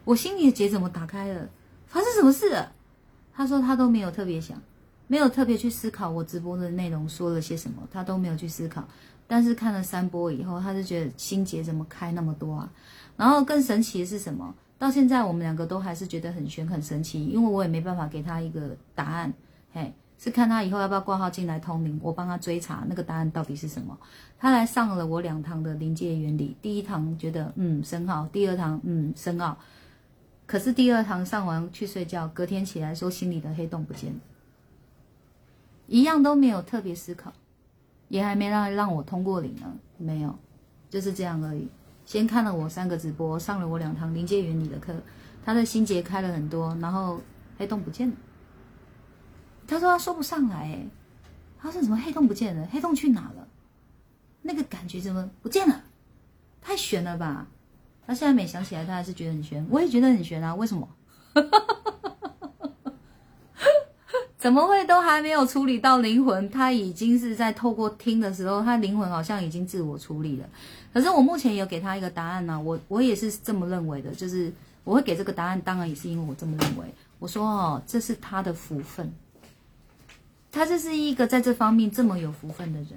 [0.07, 1.49] 我心里的结怎么打开了？
[1.85, 2.71] 发生什么事了？
[3.35, 4.57] 他说他都没有特别想，
[5.07, 8.87] 没有特别去思考我直播的内容说了些什么，他都没有去思考。
[9.27, 12.71] 但是看了三波以后，他就觉得心结怎么开那么多啊？
[13.17, 14.55] 然后更神奇的是什么？
[14.79, 19.33] 到现在我们两个都还是觉得很玄很神奇，因为我也没办法给他一个答案。
[19.73, 23.97] 嘿，是看他以后要不要挂号进来通灵，我帮他追查那个答案到底是什么。
[24.39, 29.57] 他来上了我两堂的临界原理，第一堂觉得嗯深奥，第二堂嗯深奥。
[30.47, 34.19] 可是第二堂上完去睡觉，隔天起来说心里的黑洞不见了，
[35.88, 37.33] 一样都没有特别思考，
[38.07, 40.33] 也还没让让我通过领呢，没有，
[40.89, 41.67] 就是这样而已。
[42.05, 44.95] 先看了我三个直播，上了我两堂临界原理的课，
[45.43, 47.19] 他的心结开了很多，然后
[47.57, 48.15] 黑洞不见了。
[49.67, 50.79] 他说他说不上来，
[51.60, 52.65] 他说怎么黑洞不见了？
[52.71, 53.45] 黑洞去哪了？
[54.43, 55.83] 那个感觉怎么不见了？
[56.62, 57.47] 太悬了吧！
[58.07, 59.63] 他现在每想起来，他还是觉得很悬。
[59.69, 60.87] 我也觉得很悬啊，为什么？
[64.37, 66.49] 怎么会都还没有处理到灵魂？
[66.49, 70.47] 他已经是在透过听的时候，他灵魂好像已经自我处理了。
[70.93, 74.53] 可是我目前有给他一个答案呢，我我也是这么认为的，就是
[74.85, 76.85] 我会给这个答案，当然也是因为我这么认为。
[77.19, 79.11] 我说哦，这是他的福分，
[80.51, 82.89] 他这是一个在这方面这么有福分的人，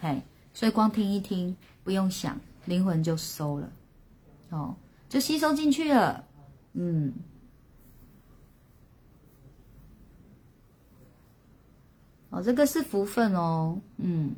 [0.00, 0.20] 嘿，
[0.52, 3.70] 所以光听一听，不用想，灵魂就收了。
[4.50, 4.74] 哦，
[5.08, 6.24] 就吸收进去了，
[6.72, 7.12] 嗯，
[12.30, 14.34] 哦，这个是福分哦，嗯，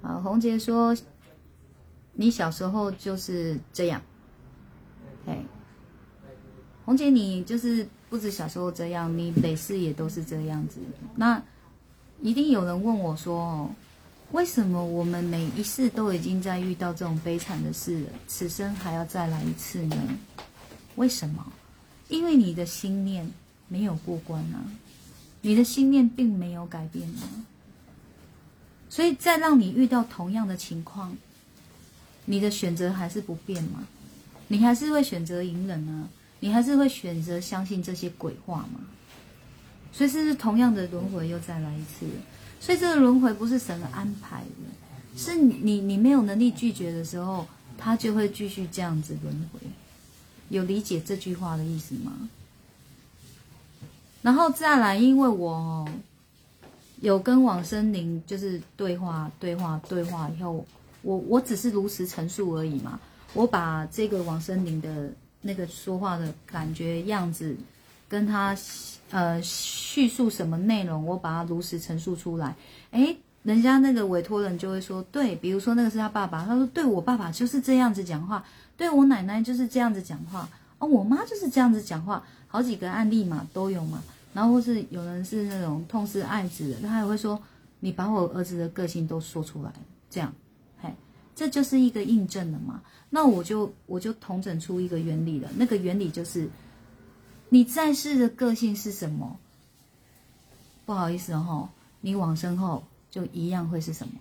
[0.00, 0.96] 好，红姐说，
[2.12, 4.00] 你小时候就是这样，
[5.26, 5.44] 哎，
[6.84, 10.80] 红姐你就是不止小时候这样，你每世也都是这样子，
[11.16, 11.42] 那
[12.22, 13.70] 一定有人问我说哦。
[14.32, 19.96] 为什么我们每一世都已经在遇到这种悲惨的事了，此生还要再来一次呢？
[20.96, 21.52] 为什么？
[22.08, 23.30] 因为你的心念
[23.68, 24.64] 没有过关啊，
[25.40, 27.22] 你的心念并没有改变啊，
[28.90, 31.16] 所以再让你遇到同样的情况，
[32.24, 33.86] 你的选择还是不变吗？
[34.48, 36.08] 你还是会选择隐忍啊？
[36.40, 38.80] 你还是会选择相信这些鬼话吗？
[39.92, 42.06] 所以是不是同样的轮回又再来一次？
[42.58, 47.46] 所以这个轮回不是神的安排的，是你你没有能力拒绝的时候，
[47.78, 49.60] 他就会继续这样子轮回。
[50.48, 52.28] 有理解这句话的意思吗？
[54.22, 55.88] 然后再来，因为我
[57.00, 60.66] 有跟往生灵就是对话、对话、对话以后，
[61.02, 62.98] 我我只是如实陈述而已嘛。
[63.32, 67.56] 我把这个往生灵的那个说话的感觉样子
[68.08, 68.56] 跟他。
[69.10, 72.56] 呃，叙述什么内容，我把它如实陈述出来。
[72.90, 78.44] 诶，人家那个委托人就会说，对，比如说那个是他爸爸，他说，对我爸爸就是这样子讲话，
[78.76, 84.02] 对我奶奶就是这样子讲话，哦，我妈就是这样子讲话，好几个案例嘛，都有嘛。
[84.34, 87.40] 然后是有人是那种痛失爱子的，他也会说，
[87.78, 89.72] 你把我儿子的个性都说出来，
[90.10, 90.32] 这样，
[90.78, 90.92] 嘿，
[91.34, 92.82] 这就是一个印证了嘛。
[93.08, 96.50] 那我就我就统整出一个原理了，那个原理就是。
[97.56, 99.38] 你在世的个性是什么？
[100.84, 101.70] 不好意思哦，
[102.02, 104.12] 你往生后就一样会是什么？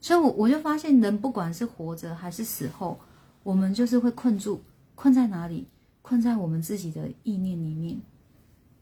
[0.00, 2.98] 所以，我我就发现，人不管是活着还是死后，
[3.44, 4.60] 我们就是会困住，
[4.96, 5.68] 困在哪里？
[6.02, 7.96] 困在我们自己的意念里面，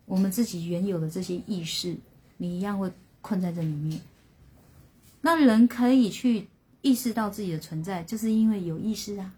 [0.06, 1.98] 我们自己原有的这些意识，
[2.38, 2.90] 你一样会
[3.20, 4.00] 困在这里面。
[5.20, 6.48] 那人可以去
[6.80, 9.34] 意识到自己的存在，就是因为有意识啊。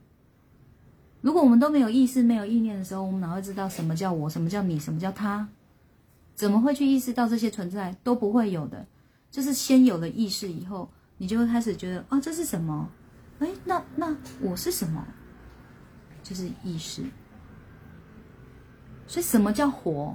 [1.25, 5.49] 如果我们都没有意识、没有意念的时候，我们哪会知道什么叫我、什么叫你、什么叫他？
[6.35, 8.87] 怎么会去意识到这些存在都不会有的？
[9.31, 12.91] 就是先有了意识以后，你就会开始觉得啊，这是什么？
[13.39, 15.03] 哎，那那我是什么？
[16.23, 17.03] 就是意识。
[19.07, 20.15] 所以什么叫活？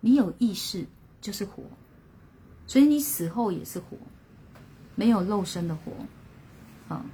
[0.00, 0.84] 你有意识
[1.20, 1.62] 就是活，
[2.66, 3.96] 所以你死后也是活，
[4.96, 5.92] 没有肉身的活，
[6.92, 7.06] 啊。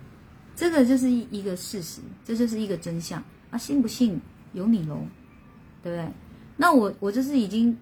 [0.58, 3.56] 这个就是一一个事实，这就是一个真相啊！
[3.56, 4.20] 信不信
[4.54, 4.98] 由你喽，
[5.84, 6.12] 对不对？
[6.56, 7.78] 那我我就是已经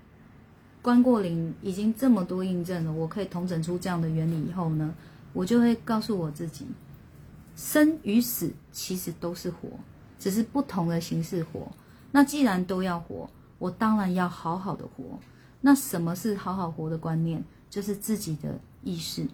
[0.83, 4.95] 关过灵，已经这么多印证了，我可以统整出这样的原理以后呢，
[5.33, 6.67] 我就会告诉我自己，
[7.57, 9.71] 生与死其实都是活，
[10.19, 11.67] 只是不同的形式活。
[12.13, 13.27] 那既然都要活，
[13.59, 15.19] 我当然要好好的活。
[15.63, 17.43] 那什么是好好活的观念？
[17.71, 19.27] 就是自己的意识，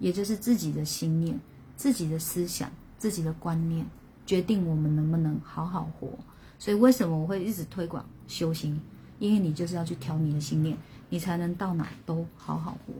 [0.00, 1.38] 也就是自己的心念、
[1.80, 3.86] 自己的思想、自己的观念，
[4.26, 6.10] 决定我们能不能好好活。
[6.58, 8.78] 所以为什么我会一直推广修行？
[9.18, 10.76] 因为你就是要去调你的心念，
[11.08, 12.92] 你才能到哪都好好活。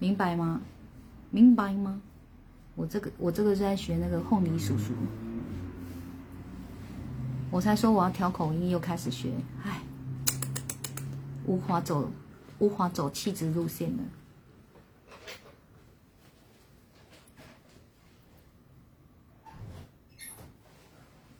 [0.00, 0.60] 明白吗？
[1.30, 2.00] 明白吗？
[2.74, 4.92] 我这个我这个是在学那个凤梨叔叔，
[7.52, 9.80] 我才说我要调口音，又开始学，唉。
[11.46, 12.10] 无法走，
[12.58, 14.02] 无法走气质路线了。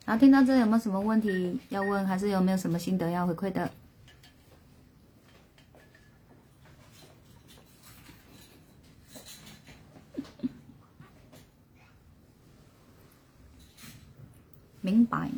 [0.08, 3.70] 好，听到这有没有什么问题要问，还是有没有什么心得要回馈的？
[14.80, 15.30] 明白。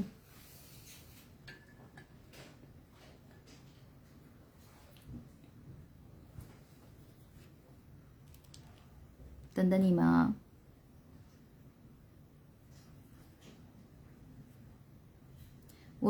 [9.52, 10.32] 等等你们啊！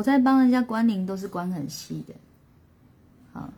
[0.01, 2.15] 我在帮人家关灵，都是关很细的。
[3.35, 3.51] 好，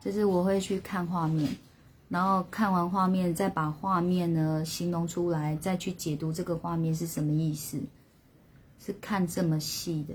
[0.00, 1.56] 就是我会去看画面，
[2.08, 7.80] 然后看完画面，再把画面呢形容出来，再去解读这个画面是什么意思。
[8.78, 10.14] 是看这么细的，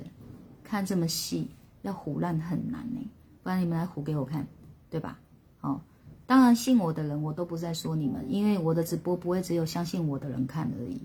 [0.63, 1.49] 看这么细，
[1.81, 3.05] 要唬烂很难呢。
[3.43, 4.47] 不然你们来唬给我看，
[4.89, 5.19] 对吧？
[5.59, 5.81] 好。
[6.25, 11.01] 当然，信我的人，我都不在说你们，因为我的直播不会只有相信我的人看而已，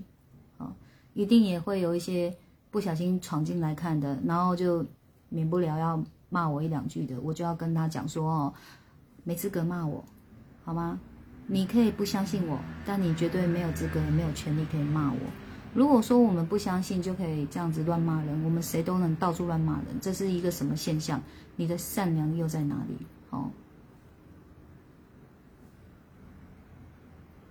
[0.59, 0.72] 啊，
[1.14, 2.37] 一定也会有一些
[2.73, 4.85] 不小心闯进来看的，然后就
[5.29, 8.55] 免不了要骂我一两句的，我就要跟他讲说哦，
[9.23, 10.03] 没资格骂我，
[10.65, 10.99] 好吗？
[11.47, 15.19] 你可以不相信我，但你绝对没有资格，也没有权利可以骂我。
[15.75, 21.21] 如果说我们不相信就可以这样子乱骂人，我们谁都能到处乱骂人，这是一个什么现象？
[21.57, 23.07] 你的善良又在哪里？
[23.31, 23.51] 哦。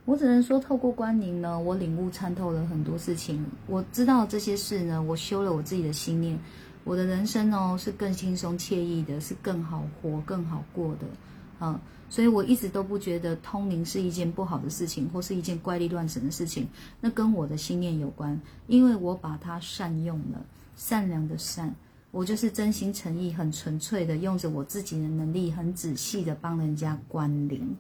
[0.06, 3.46] 我只能说，透过观灵呢，我领悟参透了很多事情。
[3.68, 6.38] 我知道这些事呢，我修了我自己的心念，
[6.84, 16.68] 我的人生哦是更轻松惬意的，是更好活、更好过的，啊，所以我一直都不觉得通灵是一件不好的事情，或是一件怪力乱神的事情。
[17.00, 20.44] 那跟我的心念有关，因为我把它善用了，
[20.76, 21.74] 善良的善，
[22.10, 27.78] 我就是真心诚意、很纯粹的，用着我自己的能力，很仔细的帮人家关灵。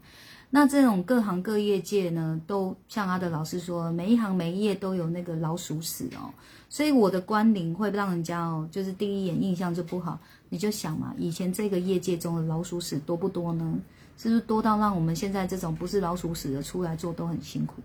[0.53, 6.29] 那这种各行各业界呢，都像阿德老师说，每一行每一业都有那个老鼠屎哦，
[6.67, 10.19] 所以我的关灵会让人家哦，就是第一眼印象就不好。
[10.49, 13.79] 你就想嘛，以前这个业界中的老鼠屎多不多呢？
[14.17, 17.81] 是不是多到让我们现在这种不是老鼠屎的出来做都很辛苦？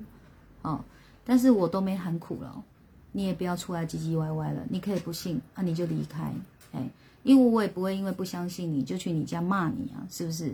[0.62, 0.84] 哦，
[1.24, 2.64] 但是我都没喊苦了，
[3.12, 6.34] 你也不要出来唧唧歪歪了，你可以不信啊，你就离开，
[6.72, 6.90] 哎，
[7.22, 10.52] 因为我也不会因为不相信你就去你家骂你啊，是不是？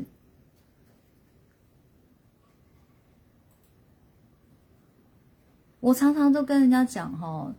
[5.82, 7.52] 我常常都跟人家讲哈，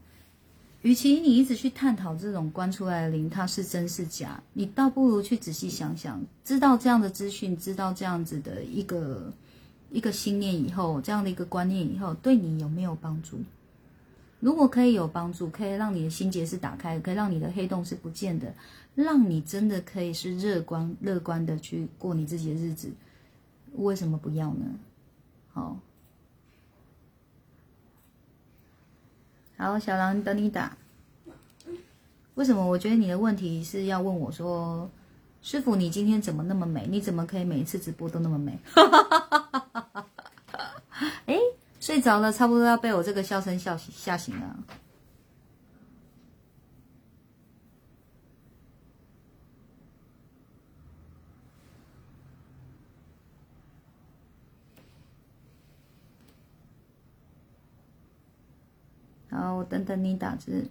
[0.81, 9.29] 与其你一直去探讨这种关出来的灵它是真是假，你倒不如去仔细想想，知道这样的资讯，知道这样子的一个
[9.91, 13.37] 一个信念以后，这样的一个观念以后，对你有没有帮助？
[14.39, 18.53] 如果可以有帮助，可以让你的心结是打开，可以让你的黑洞是不见的，
[18.95, 22.89] 让你真的可以是乐观乐观的去过你自己的日子，
[23.73, 24.65] 为什么不要呢？
[25.51, 25.77] 好。
[29.63, 30.75] 好，小狼等你打。
[32.35, 32.67] 为什么？
[32.67, 34.91] 我觉得你的问题是要问我说
[35.41, 36.85] ：“师傅，你今天怎么那么美？
[36.89, 38.59] 你怎么可以每一次直播都那么美？”
[41.27, 41.37] 哎，
[41.79, 44.53] 睡着了，差不多要被我这个笑声笑吓醒了。
[59.33, 60.69] 好，我等等你打字。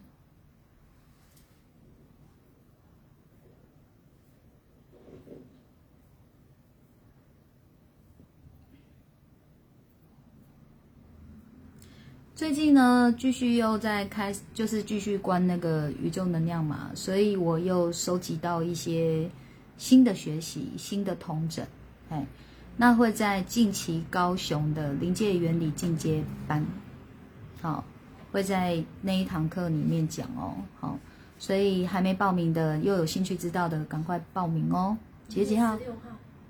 [12.36, 19.28] 最近呢，继续又在开，就是继续关那个宇宙能量嘛，所以我又收集到一些
[19.76, 21.64] 新的学习、新的同整，
[22.10, 22.26] 哎，
[22.76, 26.64] 那会在近期高雄的临界原理进阶班。
[27.60, 27.84] 好，
[28.32, 30.54] 会在那一堂课里面讲哦。
[30.80, 30.98] 好，
[31.38, 34.96] 所以还没报名的，又有兴趣知道的，赶快报名哦。
[35.28, 35.78] 几月几号？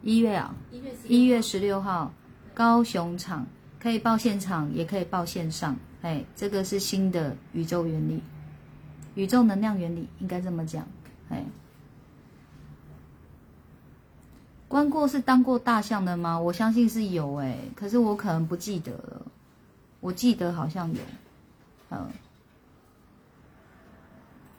[0.03, 2.13] 一月啊，一月一月十六号，
[2.55, 3.47] 高雄场
[3.81, 5.77] 可以报现场，也可以报线上。
[6.01, 8.23] 哎，这个是新的宇宙原理，
[9.15, 10.85] 宇宙能量原理应该这么讲。
[11.29, 11.45] 哎，
[14.67, 16.41] 关过是当过大象的吗？
[16.41, 19.23] 我相信是有哎，可是我可能不记得了。
[20.01, 20.99] 我记得好像有，
[21.93, 22.13] 嗯。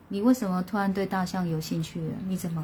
[0.10, 2.16] 你为什么突然对大象有兴趣了？
[2.28, 2.64] 你怎么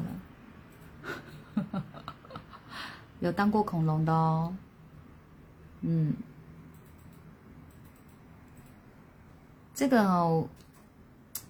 [1.64, 1.82] 了？
[3.18, 4.54] 有当过恐龙的哦，
[5.80, 6.14] 嗯，
[9.74, 10.46] 这个哦，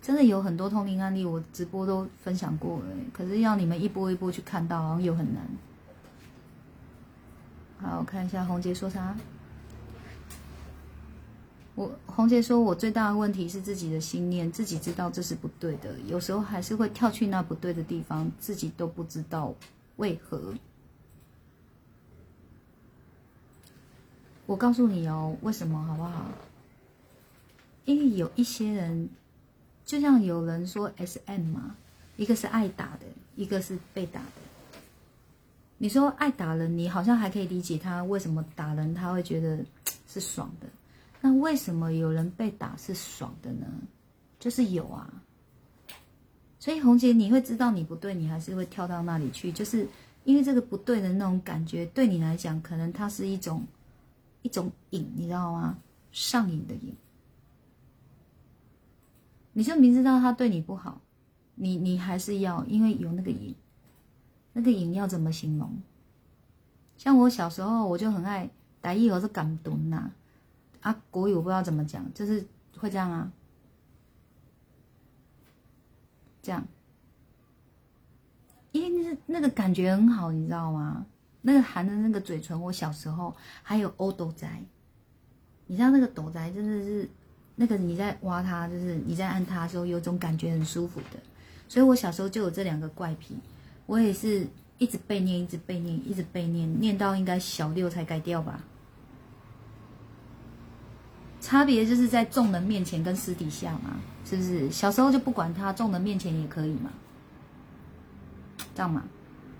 [0.00, 5.46] 真的有很多通灵案例，我直播都分享过了，可是要你们一波一波去看到，好像又很难。
[7.78, 9.14] 好，我看一下红杰说啥。
[11.80, 19.54] 我红姐说，我最大的问题是自己的心念，自己知道这是不对的，有时候还是会跳去那不对的地方，自己都不知道
[19.96, 20.52] 为何。
[24.44, 26.26] 我告诉你哦，为什么好不好？
[27.86, 29.08] 因为有一些人，
[29.86, 31.76] 就像有人说 S M 嘛，
[32.18, 33.06] 一个是爱打的，
[33.36, 34.26] 一个是被打的。
[35.78, 39.64] 你说爱打人，你好像还可以理解他为什么打人，他会觉得
[40.06, 40.66] 是爽的。
[41.20, 43.66] 那为什么有人被打是爽的呢？
[44.38, 45.12] 就是有啊。
[46.58, 49.86] 所以红姐，你会知道你不对，你还是会跳到那里去，就是
[50.24, 53.64] 因为这个不对的那种感觉，对你来讲，可能它是一种
[54.42, 55.78] 一种瘾，你知道吗？
[56.12, 56.94] 上瘾的瘾。
[59.52, 61.00] 你就明知道他对你不好，
[61.54, 63.54] 你你还是要，因为有那个瘾。
[64.52, 65.70] 那个瘾要怎么形容？
[66.96, 68.50] 像我小时候，我就很爱
[68.80, 70.10] 打一盒是港吨呐。
[70.80, 72.46] 啊，国语我不知道怎么讲，就是
[72.78, 73.30] 会这样啊，
[76.42, 76.66] 这样，
[78.72, 81.04] 因为那是那个感觉很好，你知道吗？
[81.42, 84.46] 那个含的那个嘴唇，我小时候还有欧斗仔，
[85.66, 87.08] 你知道那个斗仔真的是
[87.56, 91.18] 那个你在挖它，就是你在按它的时候，有种感觉很舒服的，
[91.68, 93.36] 所以我小时候就有这两个怪癖，
[93.86, 94.46] 我也是
[94.78, 98.62] 一直背念，一直背念，一直背念，念到应该小六才改掉吧。
[101.40, 104.70] 差别就是在众人面前跟私底下嘛，是不是？
[104.70, 106.90] 小时候就不管他，众人面前也可以嘛，
[108.74, 109.02] 这样嘛，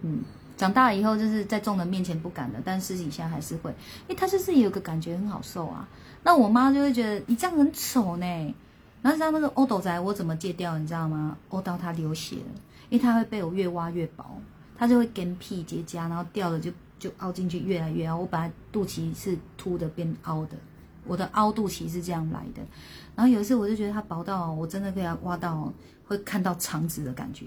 [0.03, 0.23] 嗯。
[0.57, 5.89] 长大以后就是在众人面前不敢了，但私底下还是会，因为他就是有个感觉很好受啊。
[6.23, 8.55] 那我妈就会觉得你这样很丑呢。
[9.01, 10.77] 然后像那个欧斗仔，我怎么戒掉？
[10.77, 11.39] 你知道吗？
[11.49, 12.61] 欧到他流血了，
[12.91, 14.39] 因为他会被我越挖越薄，
[14.77, 18.19] 他就会跟屁结痂，然后掉了就就凹进去，越来越凹。
[18.19, 20.59] 我本来肚脐是凸的，变凹的。
[21.11, 22.63] 我的凹肚脐是这样来的，
[23.17, 25.73] 然后有一次我就觉得它薄到我真的可以挖到
[26.07, 27.47] 会看到肠子的感觉，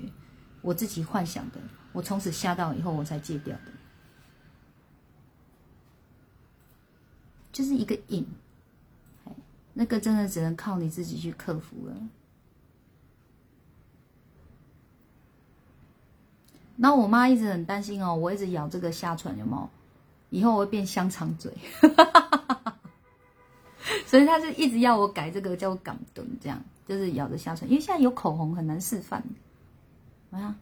[0.62, 1.62] 我自己幻想的，
[1.94, 3.72] 我从此吓到以后我才戒掉的，
[7.54, 8.28] 就是一个瘾，
[9.74, 11.96] 那个真的只能靠你自己去克服了。
[16.76, 19.70] 那我妈一直很担心哦，我一直咬这个下唇有有？
[20.32, 21.54] 以后我会变香肠嘴。
[24.14, 29.24] 所以他就一直要我改这个叫我港墩，这样就是咬着下唇，因为现在有口红很难示范，
[30.30, 30.56] 啊，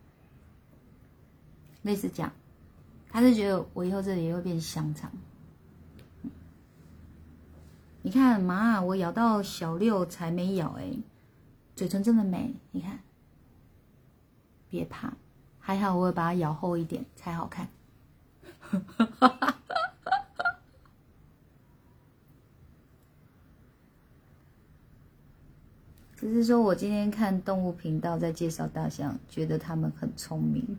[1.81, 2.31] 类似这样，
[3.09, 5.11] 他是觉得我以后这里也会变香肠。
[8.03, 10.89] 你看妈，我咬到小六才没咬哎，
[11.75, 12.99] 嘴唇真的美，你看，
[14.69, 15.11] 别怕，
[15.59, 17.67] 还好我会把它咬厚一点才好看。
[26.21, 30.77] 只是说我今天看动物频道在介绍大象，觉得他们很聪明。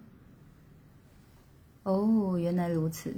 [1.83, 3.13] 哦，原来如此。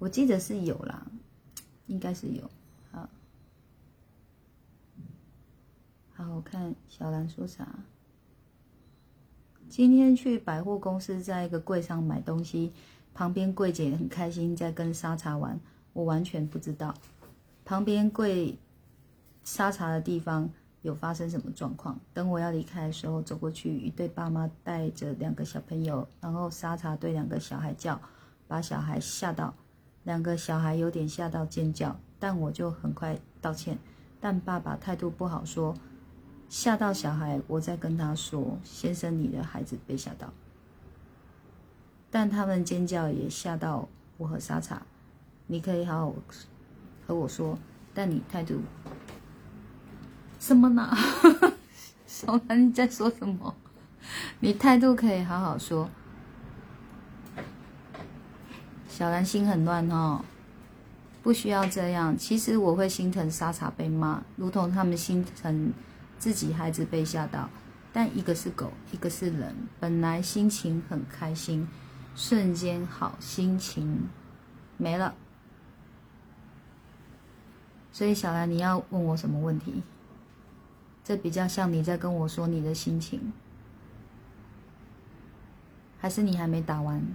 [0.00, 1.06] 我记得是有啦，
[1.86, 2.50] 应该是有。
[2.90, 3.08] 好，
[6.14, 7.68] 好，我看小兰说啥？
[9.68, 12.72] 今天去百货公司，在一个柜上买东西，
[13.14, 15.60] 旁边柜姐很开心在跟沙茶玩，
[15.92, 16.92] 我完全不知道。
[17.64, 18.58] 旁边柜
[19.44, 20.50] 沙茶的地方。
[20.84, 21.98] 有发生什么状况？
[22.12, 27.98] 等我要离开的时候，走过去，一对爸妈带着两个小朋友，然后沙茶对两个小孩叫，
[28.46, 29.54] 把小孩吓到，
[30.02, 33.78] 两个小孩有点吓到尖叫，但我就很快道歉。
[34.20, 35.74] 但爸爸态度不好，说
[36.50, 40.30] 吓到小孩，我再跟他说，先生，你的孩子被吓到。
[42.10, 44.82] 但他们尖叫也吓到我和沙茶，
[45.46, 46.14] 你可以好好
[47.06, 47.58] 和我说，
[47.94, 48.60] 但你态度
[50.44, 50.94] 什么呢？
[52.06, 53.54] 小兰你在说什么？
[54.40, 55.88] 你态度可以好好说。
[58.86, 60.20] 小兰心很乱哦，
[61.22, 62.14] 不需要这样。
[62.18, 65.72] 其实我会心疼莎莎被骂，如同他们心疼
[66.18, 67.48] 自己孩子被吓到。
[67.90, 71.66] 但一个是狗，一个是人，本来心情很开心，
[72.14, 74.10] 瞬间好心情
[74.76, 75.14] 没了。
[77.90, 79.82] 所以小兰，你要问我什么问题？
[81.04, 83.32] 这比较像你在跟我说你的心情，
[86.00, 87.06] 还是你还没打完？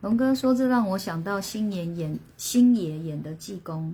[0.00, 3.90] 龙哥说：“这让我想到星爷演星爷演的《济公》，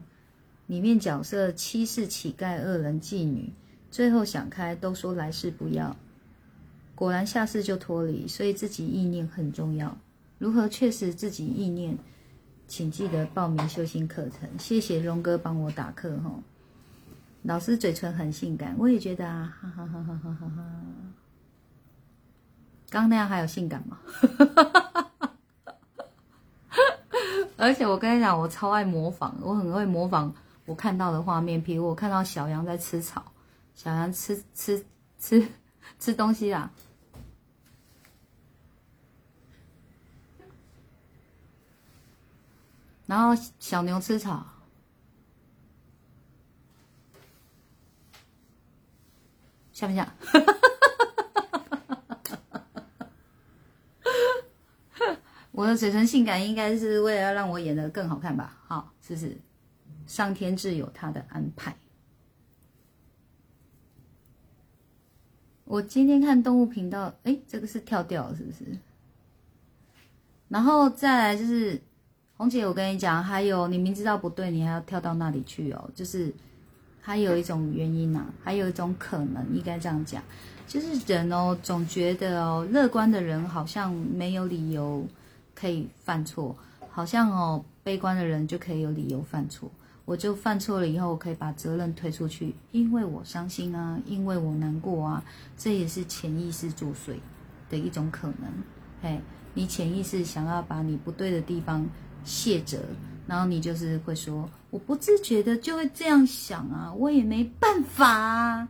[0.67, 3.53] 里面角色欺世乞丐、恶人、妓女，
[3.91, 5.97] 最后想开，都说来世不要，
[6.95, 8.27] 果然下世就脱离。
[8.29, 9.97] 所以自己意念很重要。
[10.39, 11.97] 如何确实自己意念？
[12.69, 14.49] 请记得报名修心课程。
[14.59, 16.31] 谢谢龙哥帮我打课哈。
[17.43, 20.63] 老师嘴唇很性感，我也觉得啊，哈哈哈哈哈哈哈。
[22.91, 23.99] 刚那样还有性感吗？”
[27.57, 30.33] 而且我跟你讲，我超爱模仿，我很会模仿
[30.67, 31.61] 我看到的画面。
[31.61, 33.25] 比如我看到小羊在吃草，
[33.79, 34.85] 小羊吃吃
[35.21, 35.49] 吃
[36.01, 36.69] 吃东西啦，
[43.07, 44.45] 然后小牛吃草，
[49.73, 50.13] 像不像？
[55.53, 58.59] 我的嘴唇性感，应该是为了要让我演的更好看吧？
[58.67, 59.41] 好，是不是？
[60.09, 61.77] 上天自有他的安排。
[65.69, 68.65] 我今天看动物频道，哎，这个是跳掉了是不是？
[70.49, 71.81] 然后再来就是
[72.37, 76.33] 红姐，我跟你讲，还有你明知道不对，你还要跳到那里去哦，就是
[77.01, 80.23] 还有一种原因呐，还有一种可能，应该这样讲，
[80.67, 85.07] 就是人哦，总觉得哦，乐观的人好像没有理由。
[85.61, 86.57] 可以犯错，
[86.89, 89.69] 好像哦，悲观的人就可以有理由犯错。
[90.09, 95.23] 我就犯错了以后，我可以把责任推出去，因为我伤心啊，因为我难过啊，
[95.55, 97.13] 这也是潜意识作祟
[97.69, 98.51] 的一种可能。
[99.03, 99.21] 嘿，
[99.53, 101.87] 你潜意识想要把你不对的地方
[102.25, 102.79] 卸责，
[103.27, 108.69] 然后你就是会说，我不自觉的就会这样想啊，我也没办法啊，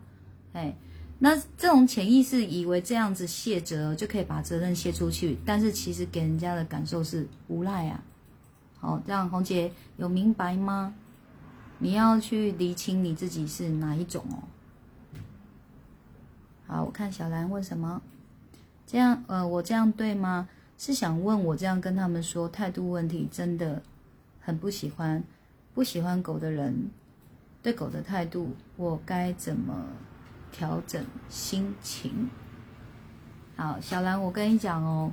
[0.55, 0.77] 哎。
[1.21, 8.03] 那这种潜意识以为这样子卸责就可以把责任卸出去，但是其实给人家的感受是无赖啊。
[8.81, 10.95] 好，这样红姐有明白吗？
[11.79, 14.43] 你要去厘清你自己是哪一种哦。
[16.67, 18.03] 好，我看小兰问什么？
[18.87, 20.49] 这样呃，我这样对吗？
[20.77, 23.83] 是想问我这样跟他们说态度问题，真的
[24.41, 25.23] 很不喜欢，
[25.75, 26.91] 不喜欢狗的人
[27.63, 29.75] 对狗的态度，我该怎么？
[30.51, 32.31] 调整心情。
[33.55, 35.13] 好，小兰，我跟你讲哦，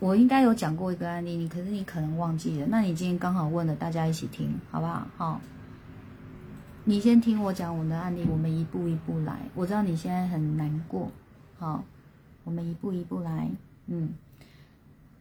[0.00, 2.66] 我应该有讲过一个案例，你可是你可能忘记了。
[2.70, 5.06] 那你今天刚好问了，大家一起听，好不好？
[5.18, 5.40] 好，
[6.88, 9.40] 你先听我讲我的案例，我们一步一步来。
[9.56, 11.10] 我知道你现在很难过，
[11.58, 11.82] 好，
[12.44, 13.50] 我们一步一步来。
[13.86, 14.14] 嗯，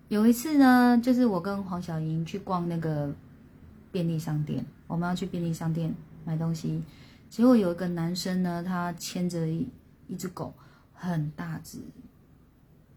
[0.07, 3.11] 有一次呢，就是我跟黄小莹去逛那个
[3.91, 5.91] 便利商店，我们要去便利商店
[6.23, 6.83] 买东西。
[7.31, 9.67] 结果有一个男生呢，他牵着一
[10.07, 10.53] 一只狗，
[10.93, 11.79] 很大只。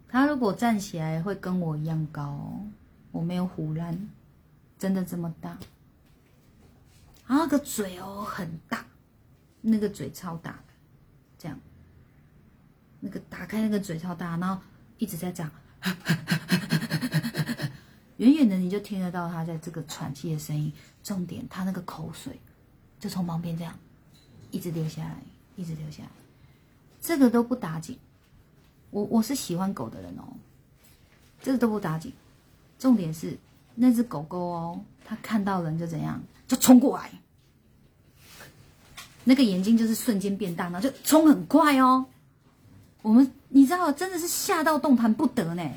[0.09, 2.61] 他如果站起来会跟我一样高，
[3.13, 4.11] 我没有胡乱，
[4.79, 5.57] 真的这么大。
[7.29, 8.85] 然后个嘴哦很大，
[9.61, 10.59] 那个嘴超大，
[11.39, 11.57] 这样，
[12.99, 14.61] 那个打开那个嘴超大，然后
[14.97, 15.53] 一直在这样，
[18.17, 20.73] 远远的你就听得到他在这个喘气的声音。
[21.05, 22.41] 重点，他那个口水
[22.99, 23.79] 就从旁边这样。
[24.51, 25.17] 一直流下来，
[25.57, 26.09] 一直流下来，
[27.01, 27.99] 这个都不打紧。
[28.91, 30.25] 我我是喜欢狗的人哦，
[31.43, 32.11] 这个都不打紧。
[32.79, 33.37] 重点是
[33.75, 36.19] 那只狗狗哦，它看到人就怎样，
[36.49, 37.13] 就冲过来，
[39.25, 42.07] 那个眼睛就是瞬间变大，然后就冲很快哦。
[43.03, 45.71] 我们你知道，真的是吓到动弹不得呢。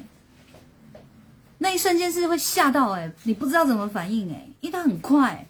[1.59, 5.45] 那一瞬间是会吓到哎，你不知道怎么反应哎，因为它很快，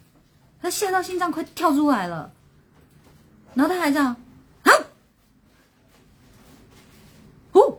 [0.60, 2.32] 它吓到心脏快跳出来了。
[3.54, 4.16] 然后他还这样，
[4.62, 4.72] 啊，
[7.52, 7.78] 哦，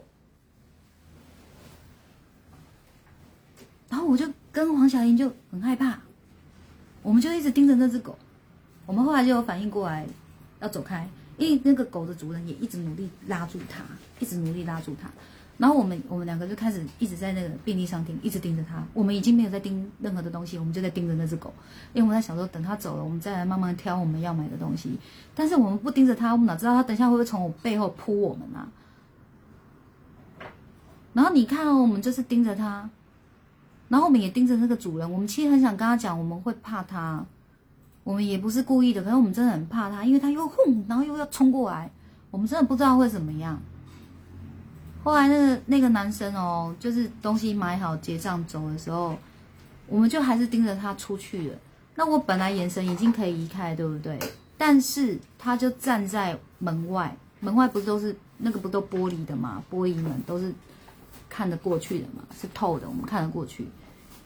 [3.89, 5.99] 然后我就跟黄小英就很害怕，
[7.03, 8.17] 我们就一直盯着那只狗，
[8.85, 10.05] 我们后来就有反应过来，
[10.61, 13.83] 要走开，因为那个狗的主人也一直努力拉住它，
[14.19, 15.09] 一直努力拉住它。
[15.57, 18.83] 然后我们我们两个就开始一直在那个便利商店一直盯着它。
[18.91, 21.53] 我们已经没有在盯任何的东西，我们就在盯着那只狗。
[21.93, 24.97] 因为我们在想说，等它走了，我们再来慢慢挑我们要买的东西。
[25.35, 28.67] 但是我们不盯着它，我们哪知道它等下会不会从我背后扑我们啊？
[31.13, 32.89] 然后你看哦，我们就是盯着它，
[33.93, 35.11] 然后我们也盯着那个主人。
[35.11, 37.23] 我们其实很想跟他讲，我们会怕他，
[38.03, 41.91] 我们也不是故意的，可是我们真的很怕他，因为他又轰，然后又要冲过来，
[42.31, 43.61] 我们真的不知道会怎么样。
[45.03, 49.15] 后来那个那个男生哦，就是东西买好结账走的时候，
[49.85, 51.55] 我们就还是盯着他出去了。
[51.93, 54.17] 那我本来眼神已经可以移开，对不对？
[54.57, 59.63] 但是他就站在门外，门外不是都是那个不都玻璃的嘛？
[59.69, 60.51] 玻璃门都是
[61.29, 63.67] 看得过去的嘛，是透的，我们看得过去。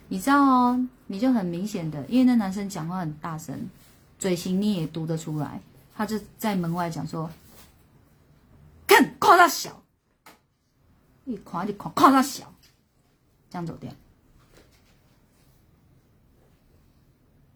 [0.09, 3.69] 你知道哦，你就很明显的，因为那男生讲话很大声，
[4.17, 5.61] 嘴型你也读得出来，
[5.93, 7.29] 他就在门外讲说
[8.87, 9.83] ：“看，夸他小。”
[11.25, 12.53] 一夸就夸，夸他小，
[13.49, 13.91] 这样走掉。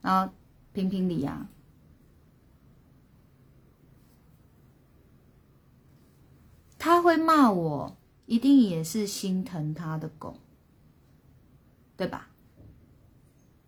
[0.02, 0.34] 然后
[0.74, 1.48] 评评理啊，
[6.78, 7.96] 他会骂我，
[8.26, 10.36] 一定也是心疼他的狗，
[11.96, 12.28] 对吧？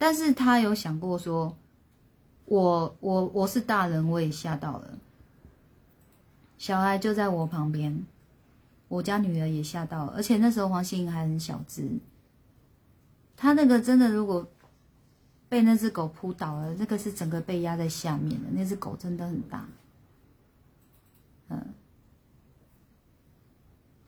[0.03, 1.55] 但是他有想过说，
[2.43, 4.99] 我我我是大人，我也吓到了，
[6.57, 8.03] 小孩就在我旁边。
[8.89, 11.89] 我家女儿也吓到了，而且那时候黄心颖还很小只，
[13.37, 14.45] 她那个真的如果
[15.47, 18.49] 被那只狗扑倒了，那个是整个被压在下面的。
[18.51, 19.65] 那只狗真的很大，
[21.47, 21.73] 嗯，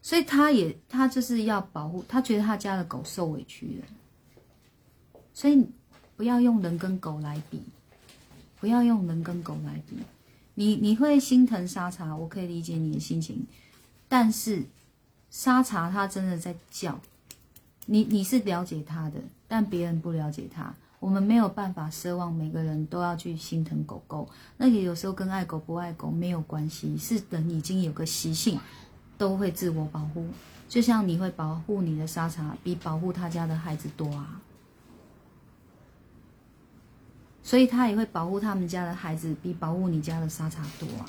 [0.01, 3.87] 所以他也他就是要保护，他觉得他家的狗受委屈了，
[5.33, 5.65] 所以
[6.15, 7.61] 不要用人跟狗来比，
[8.59, 9.97] 不要用人跟狗来比，
[10.53, 13.45] 你你会心疼沙茶，我可以理解你的心情，
[14.07, 14.63] 但是。
[15.31, 16.97] 沙茶它真的在叫，
[17.87, 20.73] 你你是了解它的，但别人不了解它。
[20.97, 28.57] 我们没有办法奢望每个人都要去心疼狗狗，那也有时候跟爱狗不爱狗没有关系，是人已经有个习性，
[29.17, 30.25] 都会自我保护。
[30.69, 34.39] 就像你会保护你的沙茶，比保护他家的孩子多啊，
[37.45, 41.05] 所以他也会保护他们家的孩子，比保护你家的沙茶多啊。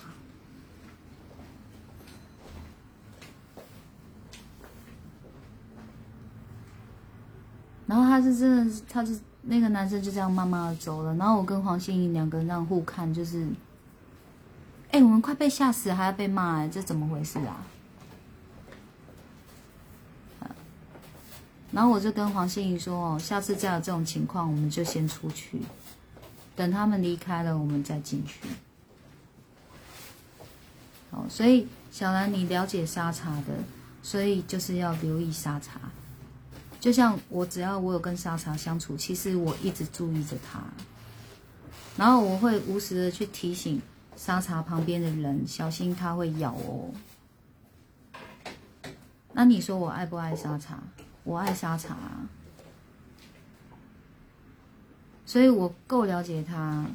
[7.87, 11.15] 然后他是真的，他是那个男生就这样慢慢的走了。
[11.15, 13.49] 然后我跟黄心怡两个人这样互看，就是，
[14.91, 17.65] 哎，我们快被吓死，还要被骂，哎，这怎么回事啊？
[21.73, 25.63] 然后我就跟黄心怡说，哦，下次再有这种情况，我们就先出去，
[26.57, 28.41] 等他们离开了，我们再进去。
[31.11, 33.53] 好，所以小兰，你了解沙茶的，
[34.03, 35.79] 所以就是要留意沙茶。
[36.81, 40.61] 就像我，只要我有跟沙茶相处，其实我一直注意着它，
[41.97, 43.81] 然后我会无时的去提醒
[44.17, 46.91] 沙茶旁边的人，小心它会咬哦。
[49.33, 50.83] 那你说我爱不爱沙茶？
[51.25, 51.97] 我爱沙茶，
[55.27, 56.87] 所以我够了解他，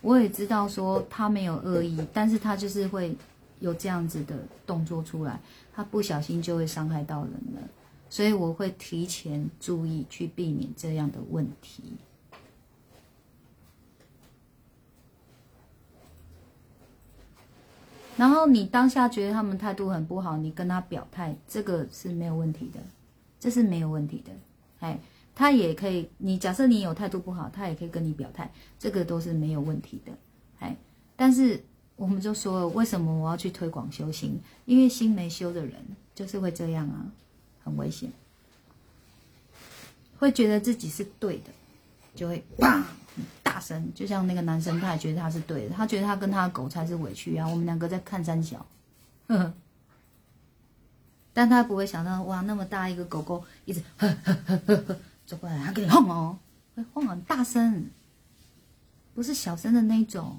[0.00, 3.14] 我也知道说他没有恶意，但是他就是会
[3.58, 5.40] 有这样子的动作出来，
[5.74, 7.60] 他不小心就会伤害到人了。
[8.08, 11.82] 所以我会提前注意，去避免这样的问题。
[18.16, 22.78] 然后你当下觉得他们态度很不好，你跟他表态，这个是没有问题的，
[23.40, 24.30] 这是没有问题的。
[24.80, 24.98] 哎，
[25.34, 30.12] 他也可以，你假设你有态度不好，他也可以跟你表态，这个都是没有问题的。
[30.60, 30.76] 哎，
[31.16, 31.62] 但是
[31.96, 34.40] 我们就说，为什么我要去推广修心？
[34.64, 35.74] 因为心没修的人
[36.14, 37.06] 就是会这样啊。
[37.64, 38.10] 很危险，
[40.18, 41.50] 会觉得自己是对的，
[42.12, 42.82] 就会砰
[43.40, 47.48] 大声，就像那个男生，他也觉得他是对的，他觉得他跟他的狗才是委屈啊。
[47.48, 48.66] 我们两个在看三角，
[49.28, 49.54] 呵呵，
[51.32, 54.96] 但他不会想到哇，那么大一个狗狗一直呵呵呵呵呵
[55.32, 56.38] 走过来，他给你晃哦，
[56.76, 57.86] 会晃很大声，
[59.14, 60.36] 不是小声的那种。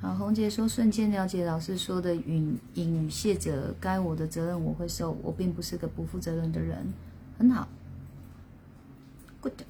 [0.00, 6.92] 好，红姐说瞬间了解老师说的允允谢者，该我的责任我会受，我并不是个不负责任的人，
[7.38, 7.68] 很好。
[9.40, 9.62] ，good。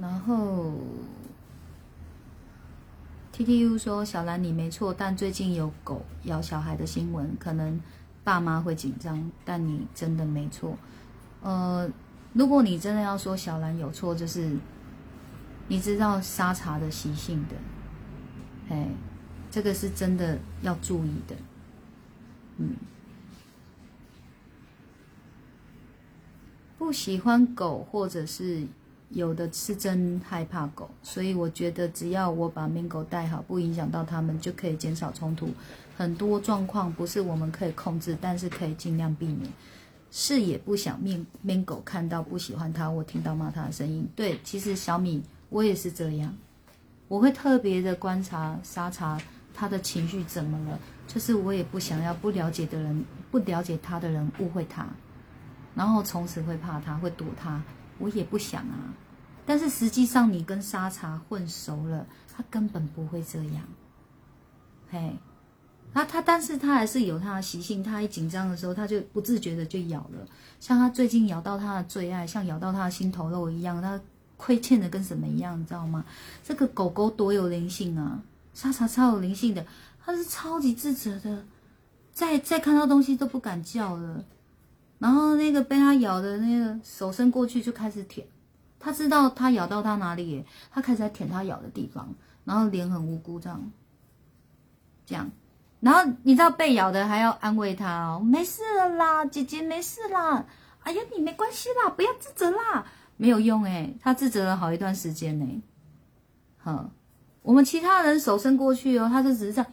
[0.00, 0.72] 然后
[3.32, 7.80] T T U 说小兰你没错，但最近有狗咬小孩的新闻，可能
[8.22, 10.76] 爸妈会紧张，但你真的没错。
[11.42, 11.90] 呃，
[12.32, 14.56] 如果你真的要说小兰有错，就是
[15.68, 18.88] 你知道沙茶的习性的，哎，
[19.50, 21.36] 这个是真的要注意的，
[22.58, 22.76] 嗯。
[26.78, 28.62] 不喜欢狗，或者是
[29.10, 35.50] 有的是真害怕狗，所以我觉得只要我把 Mingo 带好，不影响到他们，就可以减少冲突。
[35.96, 39.50] 很多状况不是我们可以控制，但是可以尽量避免。
[40.10, 44.08] 是也不想面面狗看到不喜欢它，我听到骂它的声音。
[44.16, 46.34] 对，其实小米我也是这样，
[47.08, 49.20] 我会特别的观察沙茶
[49.52, 54.86] 他的情绪怎么了，就是我也不想要不了解的人，不了解他的人误会他。
[55.78, 57.62] 然后从此会怕他，会躲他，
[57.98, 58.92] 我也不想啊。
[59.46, 62.04] 但是实际上，你跟沙茶混熟了，
[62.34, 63.62] 他根本不会这样。
[64.90, 65.14] 嘿，
[65.94, 67.80] 他他，但是他还是有他的习性。
[67.80, 70.26] 他一紧张的时候，他就不自觉的就咬了。
[70.58, 74.00] 像他最近咬到他的最爱，像咬到他的心头肉一样，他
[74.36, 76.04] 亏欠的跟什么一样，你知道吗？
[76.42, 78.20] 这个狗狗多有灵性啊！
[78.52, 79.64] 沙茶超有灵性的，
[80.04, 81.44] 它是超级自责的，
[82.12, 84.24] 再再看到东西都不敢叫了。
[84.98, 88.26] 然后那个被他咬的那个手伸过去就开始舔，
[88.80, 92.08] 他知道他咬到他哪里，他开始在舔他咬的地方，
[92.44, 93.70] 然后脸很无辜这样，
[95.06, 95.30] 这样，
[95.78, 98.62] 然后你知道被咬的还要安慰他哦，没事
[98.96, 100.44] 啦，姐姐没事啦，
[100.80, 102.84] 哎呀你没关系啦，不要自责啦，
[103.16, 105.62] 没有用诶，他自责了好一段时间呢，
[106.56, 106.90] 好，
[107.42, 109.72] 我们其他人手伸过去哦，他就只是这样，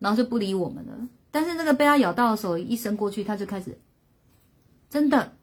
[0.00, 0.92] 然后就不理我们了，
[1.30, 3.78] 但是那个被他咬到的手一伸过去，他就开始。
[4.90, 5.36] 真的，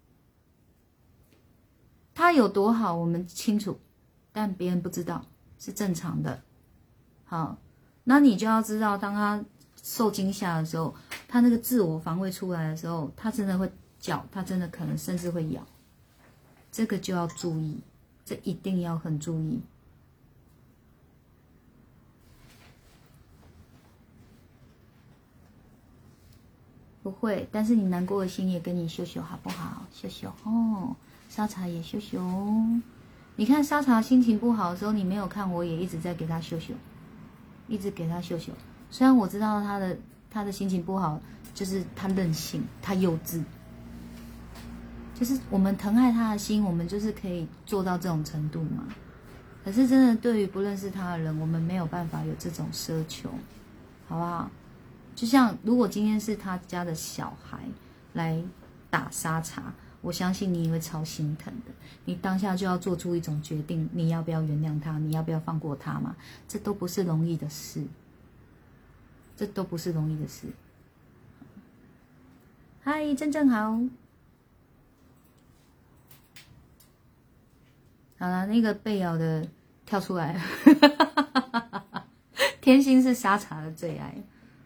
[2.13, 3.79] 他有多好，我们清楚，
[4.31, 5.25] 但别人不知道，
[5.59, 6.41] 是正常的。
[7.25, 7.57] 好，
[8.03, 9.43] 那你就要知道，当他
[9.83, 10.95] 受惊吓的时候，
[11.27, 15.65] 他那个自我防卫出来的时候，他真的会叫，他真的可能甚至会咬，
[16.71, 17.79] 这个就要注意，
[18.23, 19.61] 这一定要很注意。
[27.03, 29.83] 不会，但是你难过的心也跟你秀秀好不好？
[29.91, 30.95] 秀秀哦，
[31.29, 32.19] 沙茶也秀秀。
[33.35, 36.73] 你看沙茶心情不好的时候，你没有看，我也一直在给他秀秀，
[37.67, 38.51] 一直给他秀秀。
[38.91, 39.97] 虽然我知道他的
[40.29, 41.19] 他的心情不好，
[41.55, 43.43] 就是他任性，他幼稚。
[45.15, 48.83] 就是我们疼爱他的心，我们就是可以做到这种程度嘛。
[49.63, 53.29] 可是真的对于不认识他的人，我们没有办法有这种奢求，
[54.07, 54.51] 好不好？
[55.21, 57.59] 就像如果今天是他家的小孩
[58.13, 58.43] 来
[58.89, 61.71] 打沙茶，我相信你也会超心疼的。
[62.05, 64.97] 你当下就要做出一种决定，你要不要原谅他？
[64.97, 66.15] 你要不要放过他嘛？
[66.47, 67.85] 这都不是容易的事，
[69.37, 70.47] 这都不是容易的事。
[72.81, 73.79] 嗨，正正好，
[78.17, 79.47] 好了，那个被咬的
[79.85, 80.41] 跳出来了。
[82.59, 84.15] 天心是沙茶的最爱。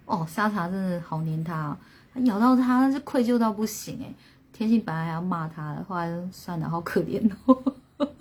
[0.06, 1.78] 哦，沙茶真的好黏他，
[2.14, 4.14] 他咬到他是愧疚到不行哎。
[4.54, 7.76] 天性本来还要骂他的，后来算了，好可怜哦。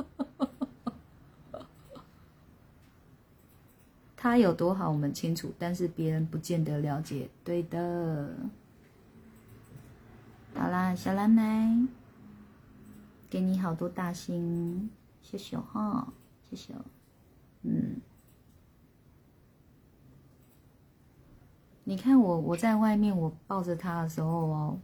[4.17, 7.29] 他有多好我们清楚，但是别人不见得了解。
[7.45, 8.35] 对的。
[10.55, 11.87] 好啦，小蓝莓，
[13.29, 14.89] 给你好多大心，
[15.23, 16.09] 谢谢哈，
[16.49, 16.73] 谢谢，
[17.63, 18.01] 嗯。
[21.85, 24.79] 你看我，我在外面，我抱着他的时候哦，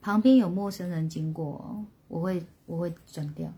[0.00, 3.48] 旁边有陌生人经过，我会我会转掉，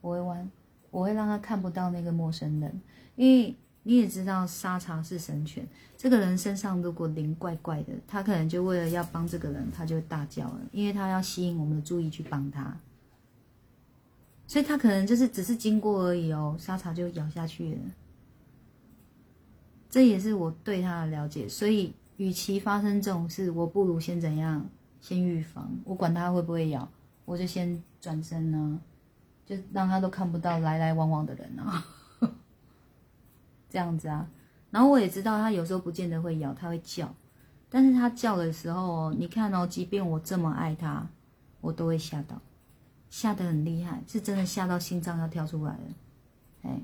[0.00, 0.50] 我会弯，
[0.90, 2.80] 我会让他看不到那个陌生人，
[3.16, 12.78] 因为你也知道沙茶是神犬，这个人身上如果灵怪怪的，他可能就为了要帮这个人，他就大叫了，因为他要吸引我们的注意去帮他，
[14.46, 17.80] 所以他可能就是只是经过而已哦，沙茶就咬下去了。
[19.90, 24.64] 这也是我对他的了解，所以与其发生这种事，我不如先怎样，
[25.00, 25.68] 先预防。
[25.84, 26.88] 我管他会不会咬，
[27.24, 28.80] 我就先转身呢，
[29.44, 31.84] 就让他都看不到来来往往的人啊，
[33.68, 34.30] 这样子啊。
[34.70, 37.12] 然后我也知道他有时候不见得会咬，他会叫，
[37.68, 41.04] 但是他叫的时候，你看哦，即便我这么爱他，
[41.60, 42.40] 我都会吓到，
[43.10, 45.80] 吓得很厉害，是真的吓到心脏要跳出来了，
[46.62, 46.80] 哎。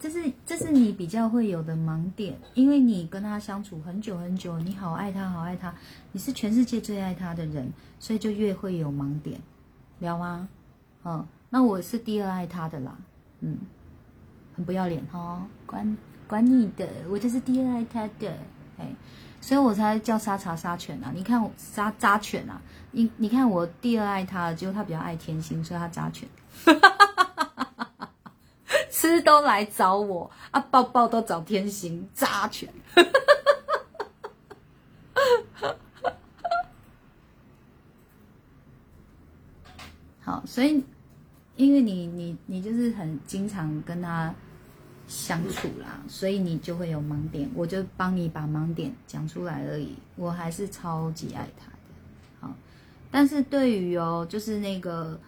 [0.00, 5.74] 这是这是你比较会有的盲点，因为你跟他相处很久很久，你好爱他，好爱他，
[6.12, 9.38] 你是全世界最爱他的人，所以就越会有盲点，
[9.98, 10.48] 了吗？
[11.04, 12.96] 嗯，那我是第二爱他的啦，
[13.40, 13.58] 嗯，
[14.56, 15.96] 很不要脸哦，管
[16.26, 18.32] 管你的，我就是第二爱他的，
[18.78, 18.86] 哎，
[19.42, 21.12] 所以我才叫沙茶沙犬啊。
[21.14, 22.58] 你看我沙扎犬啊，
[22.92, 26.26] 你你看我第二爱他，结果他比较爱天心，所以他扎犬，
[29.22, 32.68] 都来找我啊，抱抱都找天心，扎拳。
[40.22, 40.84] 好，所以
[41.56, 44.34] 因为你你你就是很经常跟他
[45.08, 49.96] 相处啦，所以你就会有盲点，我就帮你把盲点讲出来而已。
[50.14, 51.78] 我还是超级爱他的，
[52.40, 52.54] 好，
[53.10, 55.18] 但是对于哦，就是那个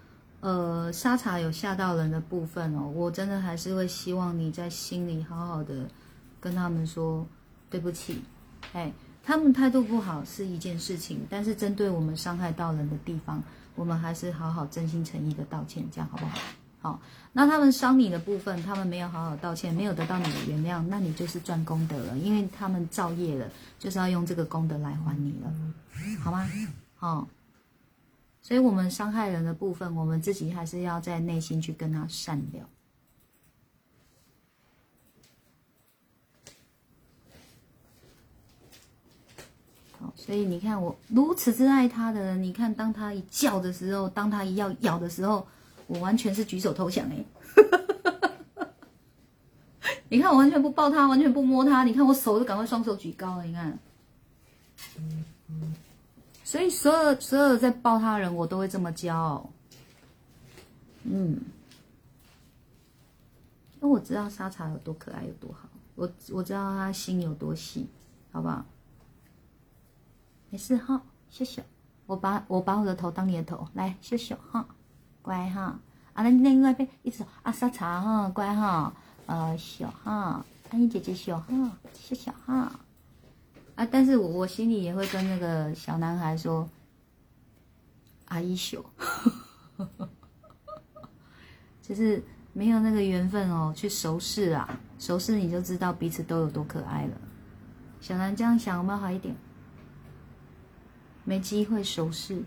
[0.42, 5.88] 呃沙茶有吓到人的部分哦，我真的还是会希望你在心里好好的
[6.38, 7.26] 跟他们说
[7.70, 8.22] 对不起，
[8.74, 8.92] 哎，
[9.24, 13.42] 他们态度不好是一件事情，但是针对我们伤害到人的地方。
[13.74, 16.38] 我们还是好好真心诚意的道歉，这样好不好？
[16.82, 17.00] 好，
[17.32, 25.50] 那他们伤你的部分，他们没有好好道歉，没有得到你的原谅，那你就是赚功德了，因为他们造业了，就是要用这个功德来还你了，
[26.22, 26.46] 好吗？
[26.96, 27.26] 好，
[28.42, 32.68] 所以我们伤害人的部分，我们自己还是要在内心去跟他善了。
[40.16, 45.46] 所以你看，我如此之爱他的人，你看，当他一叫的时候，当他一要咬的时候，
[45.86, 47.24] 我完全是举手投降哎！
[50.10, 53.78] 你看，我完全不抱他，完全不摸他，你看我手就赶快双手举高了，你看。
[56.52, 59.48] 所以所有所有在抱他的人，我都会这么骄傲。
[61.04, 61.40] 嗯，
[63.80, 67.88] 因为我知道沙茶有多可爱，有多好，我我知道他心有多细，
[68.30, 68.66] 好不好？
[70.50, 71.00] 没事哈，
[71.30, 71.62] 秀秀，
[72.04, 74.66] 我把我把我的头当你的头，来秀秀哈，
[75.22, 75.80] 乖哈，
[76.12, 78.92] 啊那另外一边一直啊沙茶哈，乖哈，
[79.24, 82.78] 呃小哈，安妮姐姐小哈，谢谢哈，
[83.74, 86.68] 啊但是我我心里也会跟那个小男孩说，
[88.26, 88.84] 阿姨秀，
[91.82, 97.20] 就是没有那个缘分哦，去熟视啊，熟视你就知道彼此都有多可爱了。
[98.00, 99.34] 小南这样想有没有好一点？
[101.24, 102.42] 没机会熟视，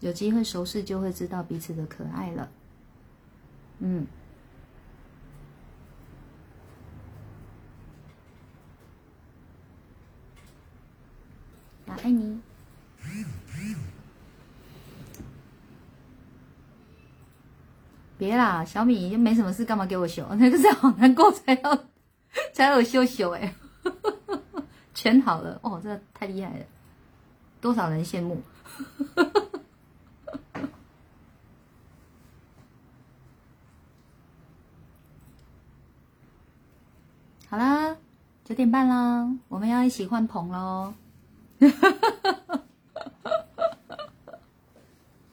[0.00, 2.48] 有机会熟视就会知道彼此的可爱了。
[3.80, 4.06] 嗯，
[11.86, 12.40] 我爱你。
[18.16, 20.26] 别啦，小米又没什么事，干嘛给我修？
[20.36, 21.84] 那个是好难过才要
[22.54, 23.54] 才要我修修哎，
[24.94, 26.64] 全好了哦，这太厉害了。
[27.60, 28.42] 多少人羡慕？
[37.48, 37.96] 好啦，
[38.44, 40.94] 九点半啦，我们要一起换棚喽！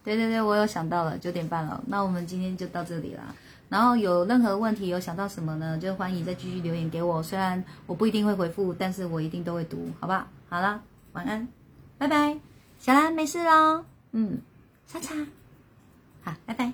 [0.04, 3.36] 对对对，我有想到了，九点半了，那我们今天就到这里了。
[3.70, 5.78] 然后有任何问题，有想到什么呢？
[5.78, 10.28] 就欢迎再继续留言给我，虽然我不一定会回复，但是我一定都会读，好不好？
[10.50, 10.82] 好啦，
[11.14, 11.48] 晚安。
[11.98, 12.38] 拜拜，
[12.80, 13.86] 小兰没事喽。
[14.12, 14.40] 嗯，
[14.88, 15.16] 莎莎，
[16.24, 16.74] 好，拜拜。